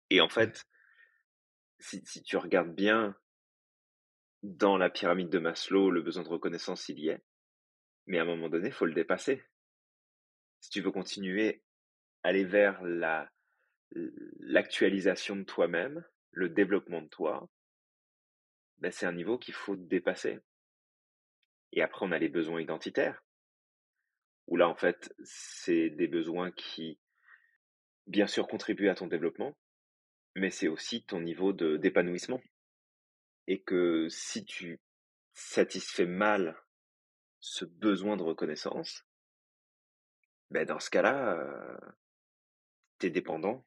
[0.09, 0.65] et en fait,
[1.79, 3.15] si si tu regardes bien
[4.43, 7.23] dans la pyramide de Maslow, le besoin de reconnaissance, il y est,
[8.07, 9.43] mais à un moment donné, il faut le dépasser.
[10.59, 11.63] Si tu veux continuer
[12.23, 13.29] à aller vers la
[14.39, 17.47] l'actualisation de toi-même, le développement de toi,
[18.79, 20.39] bah, c'est un niveau qu'il faut dépasser.
[21.71, 23.23] Et après on a les besoins identitaires,
[24.47, 26.99] où là, en fait, c'est des besoins qui,
[28.07, 29.57] bien sûr, contribuent à ton développement,
[30.35, 32.41] mais c'est aussi ton niveau de d'épanouissement
[33.47, 34.79] et que si tu
[35.33, 36.57] satisfais mal
[37.41, 39.05] ce besoin de reconnaissance,
[40.51, 41.95] ben dans ce cas-là, heu,
[42.99, 43.65] tu dépendant,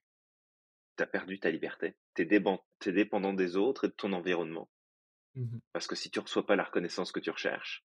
[0.99, 1.97] tu as perdu ta liberté.
[2.15, 4.71] Tu es dépendant des autres et de ton environnement.
[5.35, 5.61] Mmh mh.
[5.73, 7.83] Parce que si tu reçois pas la reconnaissance que tu recherches,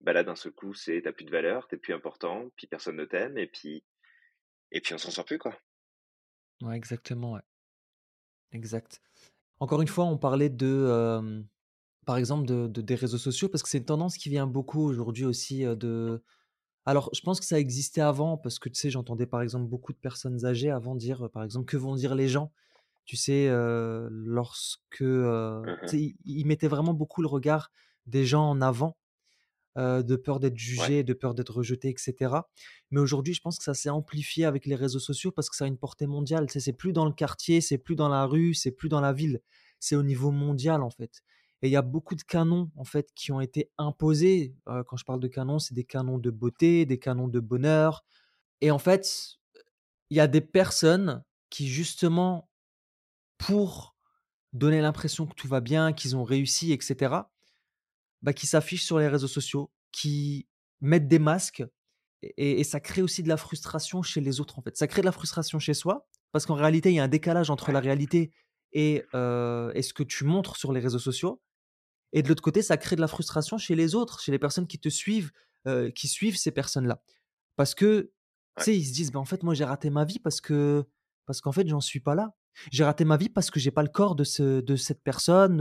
[0.00, 2.96] bah, là, d'un seul coup, c'est tu plus de valeur, tu plus important, puis personne
[2.96, 3.84] ne t'aime et puis
[4.72, 5.58] et puis on s'en sort plus, quoi.
[6.62, 7.42] Ouais, exactement, ouais.
[8.52, 9.00] Exact.
[9.60, 11.44] Encore une fois, on parlait de,
[12.06, 14.82] par exemple, de de des réseaux sociaux parce que c'est une tendance qui vient beaucoup
[14.82, 16.22] aujourd'hui aussi, de
[16.86, 19.92] alors je pense que ça existait avant parce que, tu sais, j'entendais, par exemple, beaucoup
[19.92, 22.52] de personnes âgées avant dire, par exemple: «Que vont dire les gens?»
[23.06, 23.48] Tu sais,
[24.10, 25.04] lorsque,
[25.64, 27.70] Mmh tu sais, ils mettaient vraiment beaucoup le regard
[28.06, 28.96] des gens en avant
[29.78, 32.48] heu, de peur d'être Ouais, jugé, de peur d'être rejeté et cetera.
[32.90, 35.64] Mais aujourd'hui, je pense que ça s'est amplifié avec les réseaux sociaux parce que ça
[35.64, 36.46] a une portée mondiale.
[36.50, 39.40] C'est plus dans le quartier, c'est plus dans la rue, c'est plus dans la ville,
[39.80, 41.22] c'est au niveau mondial, en fait.
[41.62, 44.54] Et il y a beaucoup de canons, en fait, qui ont été imposés.
[44.68, 48.04] Heu, quand je parle de canons, c'est des canons de beauté, des canons de bonheur
[48.62, 49.36] et en fait,
[50.10, 52.50] il y a des personnes qui justement,
[53.38, 53.96] pour
[54.52, 57.32] donner l'impression que tout va bien, qu'ils ont réussi et cetera,
[58.26, 60.48] bah, qui s'affichent sur les réseaux sociaux, qui
[60.82, 61.64] mettent des masques
[62.22, 64.76] et et ça crée aussi de la frustration chez les autres, en fait.
[64.76, 67.50] Ça crée de la frustration chez soi, parce qu'en réalité, il y a un décalage
[67.50, 68.32] entre la réalité
[68.72, 71.42] et heu et ce que tu montres sur les réseaux sociaux
[72.12, 74.66] et de l'autre côté, ça crée de la frustration chez les autres, chez les personnes
[74.66, 75.32] qui te suivent,
[75.66, 77.02] heu, qui suivent ces personnes-là.
[77.56, 78.12] Parce que,
[78.58, 80.84] tu sais, ils se disent: «Bah, en fait, moi, j'ai raté ma vie parce que
[81.26, 82.34] parce qu'en fait, j'en suis pas là.
[82.72, 85.60] J'ai raté ma vie parce que j'ai pas le corps de ce de cette personne,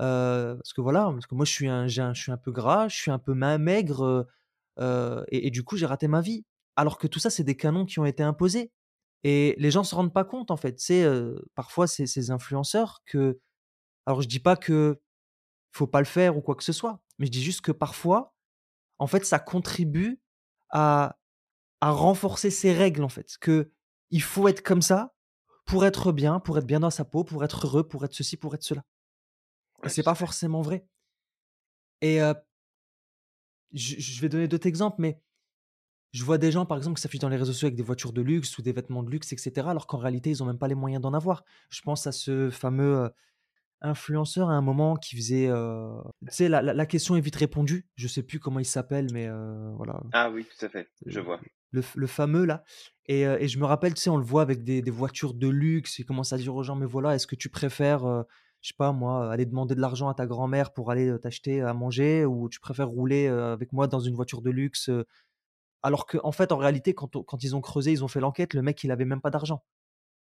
[0.00, 2.88] heu, parce que voilà, parce que moi, je suis un je suis un peu gras,
[2.88, 4.26] je suis un peu ma maigre, heu
[4.80, 6.44] heu et du coup, j'ai raté ma vie».
[6.76, 8.72] Alors que tout ça, c'est des canons qui ont été imposés
[9.24, 10.78] et les gens se rendent pas compte, en fait.
[10.92, 13.40] Heu, parfois, ces influenceurs que
[14.06, 15.00] alors je dis pas que
[15.72, 18.34] faut pas le faire ou quoi que ce soit, mais je dis juste que parfois,
[19.00, 20.20] en fait, ça contribue
[20.70, 21.18] à
[21.82, 23.70] à renforcer ces règles, en fait, que
[24.10, 25.14] il faut être comme ça
[25.66, 28.36] pour être bien, pour être bien dans sa peau, pour être heureux, pour être ceci,
[28.38, 28.84] pour être cela
[29.84, 30.86] ouais, c'est pas forcément vrai
[32.00, 32.20] et
[33.72, 35.20] je je vais donner d'autres exemples, mais
[36.12, 38.12] je vois des gens, par exemple, qui s'affichent dans les réseaux sociaux avec des voitures
[38.12, 40.58] de luxe ou des vêtements de luxe et cetera, alors qu'en réalité, ils ont même
[40.58, 41.44] pas les moyens d'en avoir.
[41.70, 43.10] Je pense à ce fameux,
[43.82, 47.88] influenceur à un moment qui faisait, tu sais, la la la question est vite répondue.
[47.96, 49.28] Je sais plus comment il s'appelle, mais
[49.76, 51.44] voilà, Ah oui, tout à fait, je vois.
[51.70, 52.62] le le fameux là
[53.06, 55.48] et et je me rappelle, tu sais, on le voit avec des des voitures de
[55.48, 55.98] luxe.
[55.98, 58.24] Il commence à dire aux gens: «Mais voilà, est-ce que tu préfères,
[58.64, 61.74] je sais pas moi, aller demander de l'argent à ta grand-mère pour aller, t'acheter à
[61.74, 64.90] manger ou tu préfères rouler, avec moi dans une voiture de luxe?»
[65.84, 68.82] alors qu'en fait, en réalité, quand ils ont creusé, ils ont fait l'enquête, le mec,
[68.84, 69.62] il avait même pas d'argent,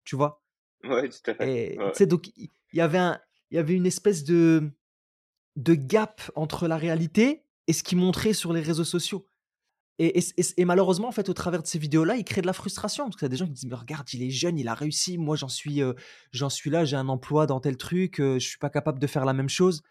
[0.03, 0.43] tu vois?
[0.83, 1.73] Ouais, tout à fait.
[1.73, 3.19] Et Ouais, donc il y avait un
[3.49, 4.71] il y avait une espèce de
[5.55, 9.27] de gap entre la réalité et ce qu'ils montraient sur les réseaux sociaux.
[9.99, 10.19] Et
[10.57, 13.15] et malheureusement, en fait, au travers de ces vidéos-là, ils créent de la frustration parce
[13.17, 15.35] qu'il y des gens qui disent: «Mais regarde, il est jeune, il a réussi, moi
[15.35, 15.95] j'en suis, heu,
[16.31, 19.07] j'en suis là, j'ai un emploi dans tel truc, heu, je suis pas capable de
[19.07, 19.81] faire la même chose»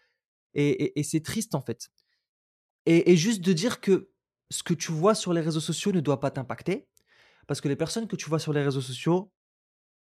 [0.55, 1.89] et et c'est triste, en fait.
[2.85, 4.09] Et juste de dire que
[4.49, 6.87] ce que tu vois sur les réseaux sociaux ne doit pas t'impacter
[7.47, 9.31] parce que les personnes que tu vois sur les réseaux sociaux,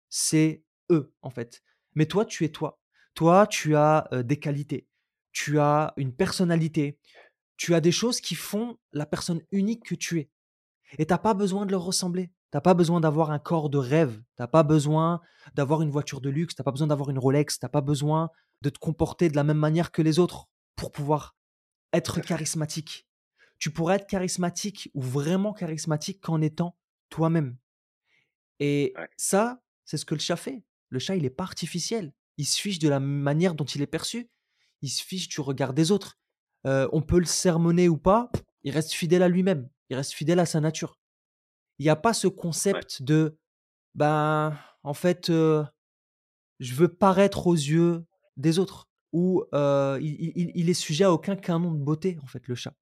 [0.09, 1.63] c'est eux, en fait.
[1.95, 2.79] Mais toi, tu es toi.
[3.15, 4.87] Toi, tu as, heu, des qualités,
[5.33, 6.99] tu as une personnalité,
[7.57, 10.29] tu as des choses qui font la personne unique que tu es
[10.97, 12.31] et tu as pas besoin de leur ressembler.
[12.51, 15.19] Tu as pas besoin d'avoir un corps de rêve, tu as pas besoin
[15.53, 17.81] d'avoir une voiture de luxe, tu as pas besoin d'avoir une Rolex, tu as pas
[17.81, 18.29] besoin
[18.61, 20.47] de te comporter de la même manière que les autres
[20.77, 21.35] pour pouvoir
[21.91, 23.05] être charismatique.
[23.59, 26.77] Tu pourras être charismatique ou vraiment charismatique qu'en étant
[27.09, 27.57] toi-même.
[28.59, 30.63] Et Ouais, ça, c'est ce que le chat fait.
[30.89, 32.13] Le chat, il est pas artificiel.
[32.37, 34.29] Il se fiche de la manière dont il est perçu.
[34.81, 36.17] Il se fiche du regard des autres.
[36.65, 38.31] Heu, on peut le sermonner ou pas,
[38.63, 39.69] il reste fidèle à lui-même.
[39.89, 40.99] Il reste fidèle à sa nature.
[41.79, 43.37] Il y a pas ce ouais, concept de,
[43.95, 45.65] ben, en fait, heu,
[46.59, 48.05] je veux paraître aux yeux
[48.35, 52.47] des autres ou, il il il est sujet à aucun canon de beauté, en fait,
[52.47, 52.73] le chat.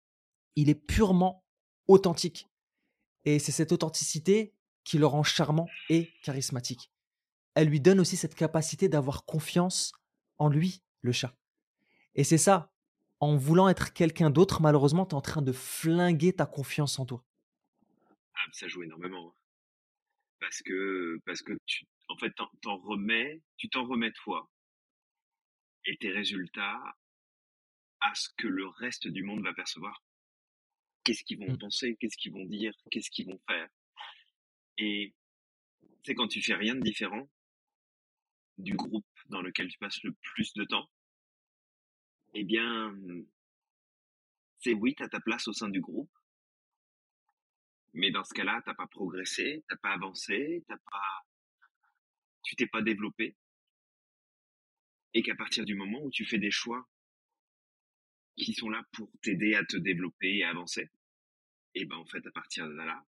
[0.55, 1.43] Il est purement
[1.87, 2.49] authentique
[3.25, 4.53] et c'est cette authenticité
[4.83, 6.91] qui le rend charmant et charismatique.
[7.55, 9.91] Elle lui donne aussi cette capacité d'avoir confiance
[10.37, 11.33] en lui, le chat.
[12.13, 12.71] Et c'est ça,
[13.25, 17.05] en voulant être quelqu'un d'autre, malheureusement, tu es en train de flinguer ta confiance en
[17.05, 17.23] toi.
[18.35, 19.35] ah, ça joue énormément, hein.
[20.39, 24.49] Parce que parce que tu en fait, t'en remets tu t'en remets toi
[25.85, 26.95] et tes résultats
[27.99, 30.01] à ce que le reste du monde va percevoir.
[31.03, 31.57] Qu'est-ce qu'ils vont Mmh.
[31.57, 31.95] penser?
[31.99, 32.73] Qu'est-ce qu'ils vont dire?
[32.91, 33.69] Qu'est-ce qu'ils vont faire?
[34.77, 35.13] Et
[36.05, 37.29] sais, quand tu fais rien de différent
[38.57, 40.89] du groupe dans lequel tu passes le plus de temps,
[42.35, 42.93] eh bien,
[44.59, 46.11] c'est oui, tu as ta place au sein du groupe,
[47.93, 51.25] mais dans ce cas-là, t'as pas progressé, t'as pas avancé, t'as pas,
[52.43, 53.35] tu t'es pas développé,
[55.13, 56.85] et qu'à partir du moment où tu fais des choix
[58.35, 60.91] qui sont là pour t'aider à te développer et à avancer,
[61.73, 63.05] et ben en fait, à partir de là,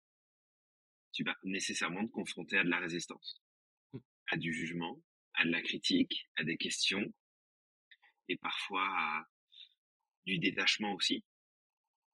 [1.12, 3.40] tu vas nécessairement te confronter à de la résistance,
[3.92, 3.98] Mmh.
[4.32, 5.02] à du jugement,
[5.34, 7.12] à de la critique, à des questions,
[8.28, 9.26] et parfois à
[10.26, 11.24] du détachement aussi,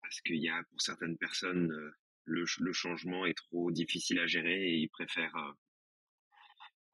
[0.03, 4.27] parce qu'il y a pour certaines personnes euh, le, le, changement est trop difficile à
[4.27, 5.53] gérer et ils préfèrent euh,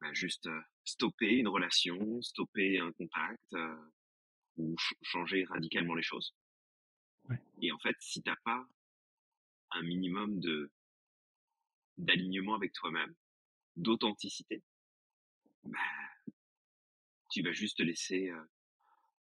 [0.01, 3.55] bah, juste euh, stopper une relation, stopper un contact
[4.57, 6.35] ou ch changer radicalement les choses.
[7.29, 7.41] Ouais.
[7.63, 8.67] Et en fait, si t'as pas
[9.73, 10.71] un minimum de
[11.99, 13.15] d'alignement avec toi-même,
[13.77, 14.63] d'authenticité,
[15.65, 15.79] bah,
[17.31, 18.31] tu vas juste te laisser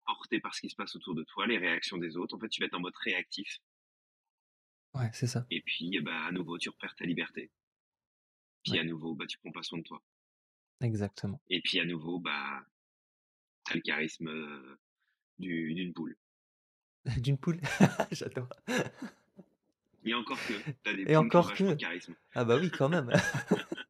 [0.05, 2.35] porter par ce qui se passe autour de toi, les réactions des autres.
[2.37, 3.59] En fait, tu vas être en mode réactif.
[4.95, 5.47] Ouais, c'est ça.
[5.51, 7.51] Et puis, bah, à nouveau, tu repères ta liberté.
[8.63, 8.81] Puis Ouais.
[8.81, 10.03] à nouveau, bah, tu prends pas soin de toi.
[10.81, 11.41] Exactement.
[11.49, 12.65] Et puis à nouveau, bah,
[13.65, 14.79] t'as le charisme euh,
[15.39, 16.17] du- d'une poule.
[17.23, 17.61] D'une poule?
[18.13, 18.49] J'adore.
[20.05, 21.75] Et encore que, t'as des Et encore que.
[21.75, 22.15] charisme.
[22.35, 23.11] Ah bah oui, quand même.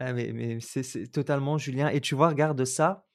[0.00, 3.07] Ah mais mais c'est totalement Julien et tu vois, regarde ça,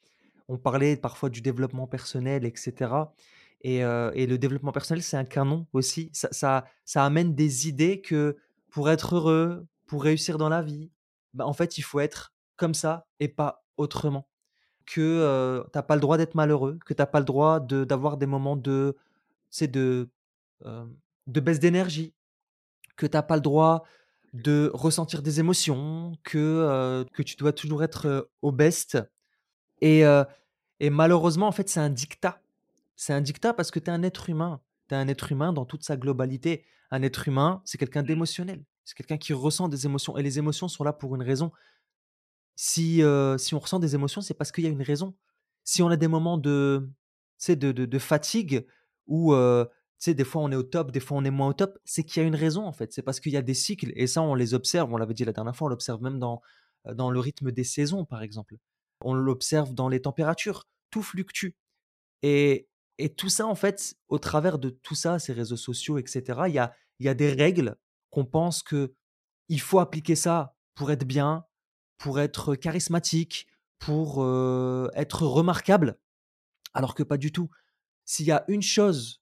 [0.47, 3.13] on parlait parfois du développement personnel et cetera
[3.61, 6.09] et le développement personnel, c'est un canon aussi.
[6.13, 8.37] Ça ça amène des idées que
[8.69, 10.91] pour être heureux, pour réussir dans la vie,
[11.33, 14.27] bah, en fait, il faut être comme ça et pas autrement.
[14.85, 17.61] Que, heu, tu as pas le droit d'être malheureux, que tu as pas le droit
[17.61, 18.97] d'avoir des moments de
[19.49, 20.09] sais, de,
[21.27, 22.13] de baisse d'énergie,
[22.97, 23.85] que tu as pas le droit
[24.33, 28.97] de ressentir des émotions, que, que tu dois toujours être, au best
[29.83, 30.25] et heu
[30.79, 32.41] et malheureusement, en fait, c'est un diktat.
[32.97, 34.61] C'est un diktat parce que tu es un être humain.
[34.89, 36.65] Tu es un être humain dans toute sa globalité.
[36.91, 38.07] Un être humain, c'est quelqu'un Mm.
[38.07, 38.65] d'émotionnel.
[38.85, 41.51] C'est quelqu'un qui ressent des émotions et les émotions sont là pour une raison.
[42.55, 45.15] Si, heu, si on ressent des émotions, c'est parce qu'il y a une raison.
[45.63, 46.89] Si on a des moments de,
[47.47, 48.65] de de de fatigue
[49.99, 51.79] tu sais, des fois on est au top, des fois on est moins au top,
[51.85, 52.91] c'est qu'il y a une raison, en fait.
[52.93, 55.25] C'est parce qu'il y a des cycles et ça, on les observe, on l'avait dit
[55.25, 56.41] la dernière fois, on l'observe même dans,
[56.93, 58.55] dans le rythme des saisons, par exemple.
[59.03, 61.51] On l'observe dans les températures, tout fluctue.
[62.21, 66.43] Et, et tout ça, en fait, au travers de tout ça, ces réseaux sociaux, etc.,
[66.47, 67.75] il y a, y a des règles
[68.09, 68.93] qu'on pense que
[69.49, 71.45] il faut appliquer ça pour être bien,
[71.97, 73.47] pour être charismatique,
[73.79, 75.99] pour euh, être remarquable,
[76.73, 77.49] alors que pas du tout.
[78.05, 79.21] S'il y a une chose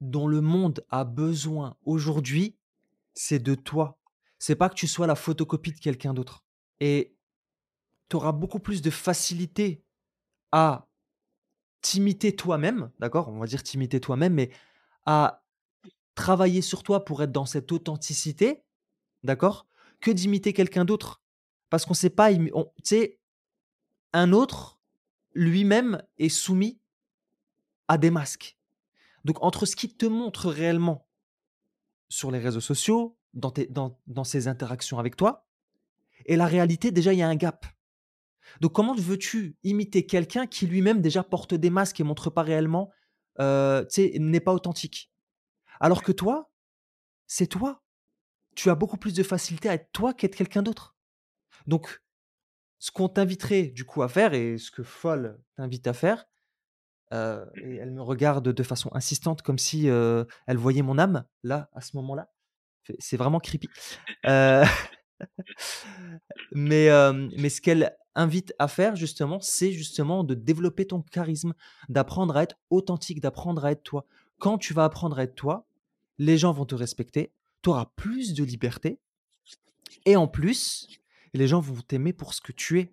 [0.00, 2.56] dont le monde a besoin aujourd'hui,
[3.14, 3.98] c'est de toi.
[4.38, 6.44] C'est pas que tu sois la photocopie de quelqu'un d'autre.
[6.80, 7.13] Et
[8.08, 9.84] tu auras beaucoup plus de facilité
[10.52, 10.88] à
[11.80, 13.28] t'imiter toi-même, d'accord?
[13.28, 14.50] On va dire t'imiter toi-même, mais
[15.06, 15.44] à
[16.14, 18.62] travailler sur toi pour être dans cette authenticité,
[19.22, 19.66] d'accord?
[20.00, 21.22] Que d'imiter quelqu'un d'autre.
[21.70, 22.50] Parce qu'on ne sait pas, tu
[22.84, 23.18] sais,
[24.12, 24.78] un autre,
[25.34, 26.78] lui-même, est soumis
[27.88, 28.56] à des masques.
[29.24, 31.08] Donc, entre ce qui te montre réellement
[32.08, 35.46] sur les réseaux sociaux, dans, tes, dans ses interactions avec toi,
[36.26, 37.66] et la réalité, déjà, il y a un gap.
[38.60, 42.90] Donc, comment veux-tu imiter quelqu'un qui lui-même déjà porte des masques et montre pas réellement,
[43.40, 43.84] euh,
[44.18, 45.10] n'est pas authentique?
[45.80, 46.50] Alors que toi,
[47.26, 47.82] c'est toi.
[48.54, 50.96] Tu as beaucoup plus de facilité à être toi qu'être quelqu'un d'autre.
[51.66, 52.02] Donc,
[52.78, 56.26] ce qu'on t'inviterait du coup à faire et ce que Folle t'invite à faire,
[57.12, 61.24] euh, et elle me regarde de façon insistante comme si euh, elle voyait mon âme
[61.42, 62.30] là à ce moment-là.
[62.98, 63.68] C'est vraiment creepy.
[64.26, 64.64] Euh,
[66.52, 66.88] mais,
[67.38, 71.54] mais ce qu'elle invite à faire justement, c'est justement de développer ton charisme,
[71.88, 74.06] d'apprendre à être authentique, d'apprendre à être toi.
[74.38, 75.66] Quand tu vas apprendre à être toi,
[76.18, 79.00] les gens vont te respecter, tu auras plus de liberté,
[80.06, 80.88] et en plus,
[81.32, 82.92] les gens vont t'aimer pour ce que tu es.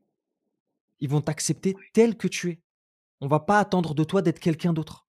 [1.00, 2.62] Ils vont t'accepter tel que tu es.
[3.20, 5.08] On va pas attendre de toi d'être quelqu'un d'autre.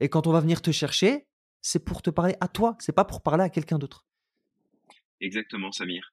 [0.00, 1.26] Et quand on va venir te chercher,
[1.62, 4.06] c'est pour te parler à toi, c'est pas pour parler à quelqu'un d'autre.
[5.20, 6.12] Exactement, Samir.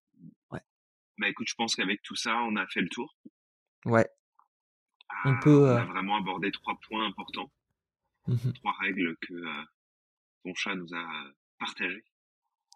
[1.17, 3.15] Bah écoute, je pense qu'avec tout ça, on a fait le tour.
[3.85, 4.07] Ouais.
[5.25, 5.71] on peut.
[5.71, 7.51] On a euh vraiment abordé trois points importants,
[8.27, 9.63] mmh trois règles que euh,
[10.43, 12.05] ton chat nous a partagées.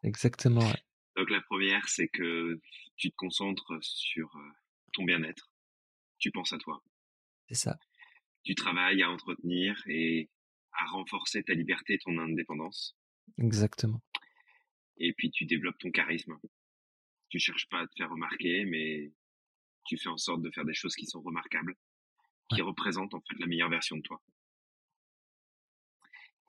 [0.04, 0.62] Exactement.
[0.62, 0.84] Ouais.
[1.16, 2.60] Donc la première, c'est que
[2.96, 4.52] tu te concentres sur euh,
[4.94, 5.52] ton bien-être.
[6.20, 6.84] Tu penses à toi.
[7.48, 7.78] C'est ça.
[8.44, 10.30] Tu travailles à entretenir et
[10.74, 12.96] à renforcer ta liberté et ton indépendance.
[13.38, 14.02] Exactement.
[14.98, 16.38] Et puis tu développes ton charisme.
[17.30, 19.12] Tu cherches pas à te faire remarquer, mais
[19.86, 21.76] tu fais en sorte de faire des choses qui sont remarquables,
[22.50, 24.22] qui représentent en fait la meilleure version de toi.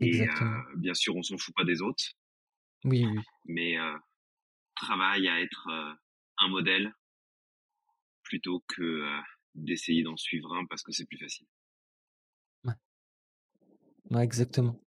[0.00, 0.50] Exactement.
[0.50, 2.04] Et euh, bien sûr, on s'en fout pas des autres.
[2.84, 3.20] Oui, oui.
[3.46, 3.96] Mais euh,
[4.76, 5.94] travaille à être euh,
[6.38, 6.94] un modèle
[8.22, 9.08] plutôt que
[9.54, 11.46] d'essayer d'en suivre un parce que c'est plus facile.
[12.64, 12.74] Ouais.
[14.10, 14.78] ouais exactement.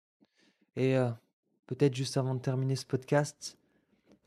[0.75, 0.95] Et
[1.65, 3.57] peut-être juste avant de terminer ce podcast,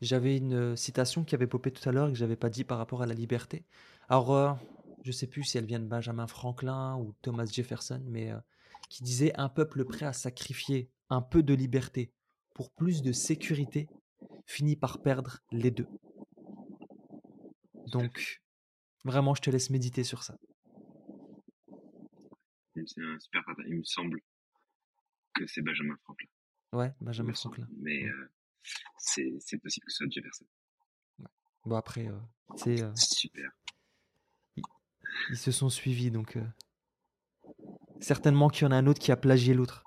[0.01, 2.77] j'avais une citation qui avait popé tout à l'heure et que j'avais pas dit par
[2.77, 3.65] rapport à la liberté.
[4.09, 4.57] Alors,
[5.03, 8.31] je sais plus si elle vient de Benjamin Franklin ou Thomas Jefferson, mais
[8.89, 12.11] qui disait un peuple prêt à sacrifier un peu de liberté
[12.53, 13.87] pour plus de sécurité
[14.45, 15.87] finit par perdre les deux.
[17.87, 18.41] Donc,
[19.03, 20.37] vraiment, je te laisse méditer sur ça.
[22.75, 24.19] C'est un super Il me semble
[25.33, 26.27] que c'est Benjamin Franklin.
[26.73, 27.67] Ouais, Benjamin Franklin.
[27.77, 28.29] Mais euh,
[28.97, 30.45] c'est possible que ce soit Jefferson.
[31.65, 32.19] Bon, après, euh,
[32.57, 32.81] c'est.
[32.81, 33.51] Euh, super.
[35.29, 36.37] Ils, se sont suivis, donc.
[37.99, 39.83] certainement qu'il y en a un autre qui a plagié l'autre.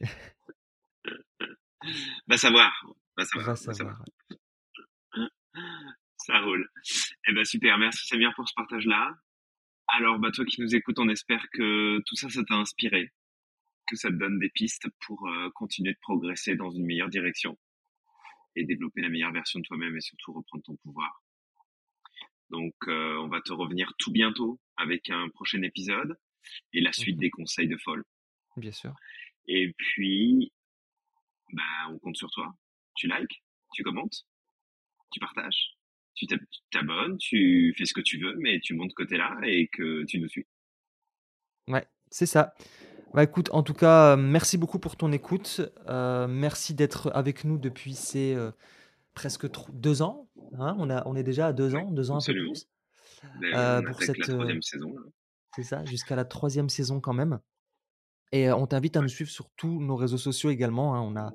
[2.28, 2.86] Va savoir.
[3.16, 3.56] Va savoir.
[3.56, 4.04] savoir.
[6.16, 6.68] Ça roule.
[7.26, 9.14] Eh ben super, merci Samir pour ce partage-là.
[9.88, 13.12] Alors bah toi qui nous écoutes, on espère que tout ça, ça t'a inspiré,
[13.90, 17.58] que ça te donne des pistes pour euh, continuer de progresser dans une meilleure direction
[18.54, 21.22] et développer la meilleure version de toi-même et surtout reprendre ton pouvoir.
[22.50, 26.16] Donc euh, on va te revenir tout bientôt avec un prochain épisode
[26.72, 28.04] et la suite mmh des conseils de folle.
[28.56, 28.94] Bien sûr.
[29.48, 30.52] Et puis
[31.52, 32.54] bah, on compte sur toi.
[32.94, 34.24] Tu likes, tu commentes,
[35.10, 35.76] tu partages,
[36.14, 36.26] tu
[36.70, 39.68] t'abonnes, tu fais ce que tu veux, mais tu montres que tu es là et
[39.68, 40.46] que tu nous suis.
[41.66, 42.54] Ouais, c'est ça.
[43.12, 45.60] Bah écoute, en tout cas, merci beaucoup pour ton écoute.
[45.88, 48.52] Euh, merci d'être avec nous depuis ces euh,
[49.14, 50.28] presque deux ans.
[50.56, 50.76] Hein.
[50.78, 52.68] on, a, on est déjà à deux ans, deux ans un peu plus.
[53.52, 54.94] Euh, pour cette troisième saison.
[55.56, 57.40] C'est ça, jusqu'à la troisième saison quand même.
[58.30, 60.94] Et on t'invite à nous suivre sur tous nos réseaux sociaux également.
[60.94, 61.00] Hein.
[61.00, 61.32] On a,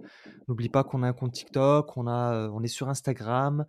[0.47, 3.65] n'oublie pas qu'on a un compte TikTok, on a, on est sur Instagram.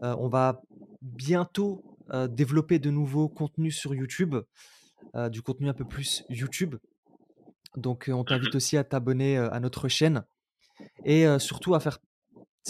[0.00, 0.62] on va
[1.02, 1.84] bientôt
[2.30, 4.36] développer de nouveaux contenus sur YouTube,
[5.28, 6.76] du contenu un peu plus YouTube.
[7.76, 10.24] Donc on t'invite aussi à t'abonner à notre chaîne
[11.04, 11.98] et surtout à faire,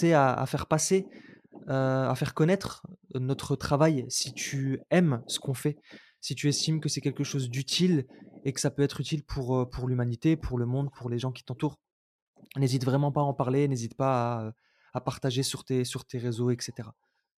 [0.02, 1.06] à, à faire passer,
[1.66, 5.76] à faire connaître notre travail, si tu aimes ce qu'on fait,
[6.20, 8.06] si tu estimes que c'est quelque chose d'utile
[8.44, 11.44] et que ça peut être utile pour, l'humanité, pour le monde, pour les gens qui
[11.44, 11.78] t'entourent,
[12.56, 14.52] n'hésite vraiment pas à en parler, n'hésite pas
[14.92, 16.94] à, partager sur tes sur tes réseaux et cetera.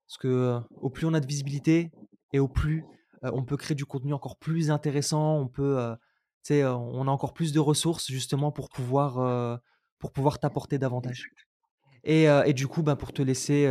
[0.08, 1.90] Parce que, au plus on a de visibilité
[2.32, 2.84] et au plus,
[3.22, 5.94] on peut créer du contenu encore plus intéressant, on peut,
[6.42, 9.60] sais, on a encore plus de ressources justement pour pouvoir,
[9.98, 11.30] pour pouvoir t'apporter davantage.
[12.04, 13.66] Et du coup, bah, pour te laisser,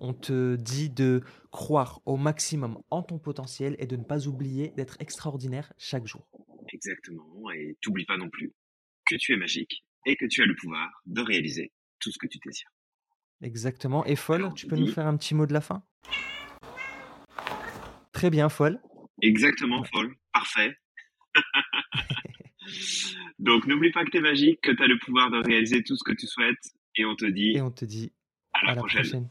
[0.00, 4.72] on te dit de croire au maximum en ton potentiel et de ne pas oublier
[4.76, 6.28] d'être extraordinaire chaque jour.
[6.72, 8.52] Exactement, et t'oublie pas non plus
[9.06, 12.26] que tu es magique et que tu as le pouvoir de réaliser tout ce que
[12.26, 12.70] tu désires.
[13.42, 15.84] Exactement et Folle, Alors tu peux nous faire un petit mot de la fin?
[18.12, 18.80] Très bien, Folle.
[19.22, 20.76] exactement, folle, parfait.
[23.38, 25.96] Donc n'oublie pas que tu es magique, que tu as le pouvoir de réaliser tout
[25.96, 28.12] ce que tu souhaites et on te et dit on te dit
[28.52, 29.02] à la à la prochaine.
[29.02, 29.28] prochaine.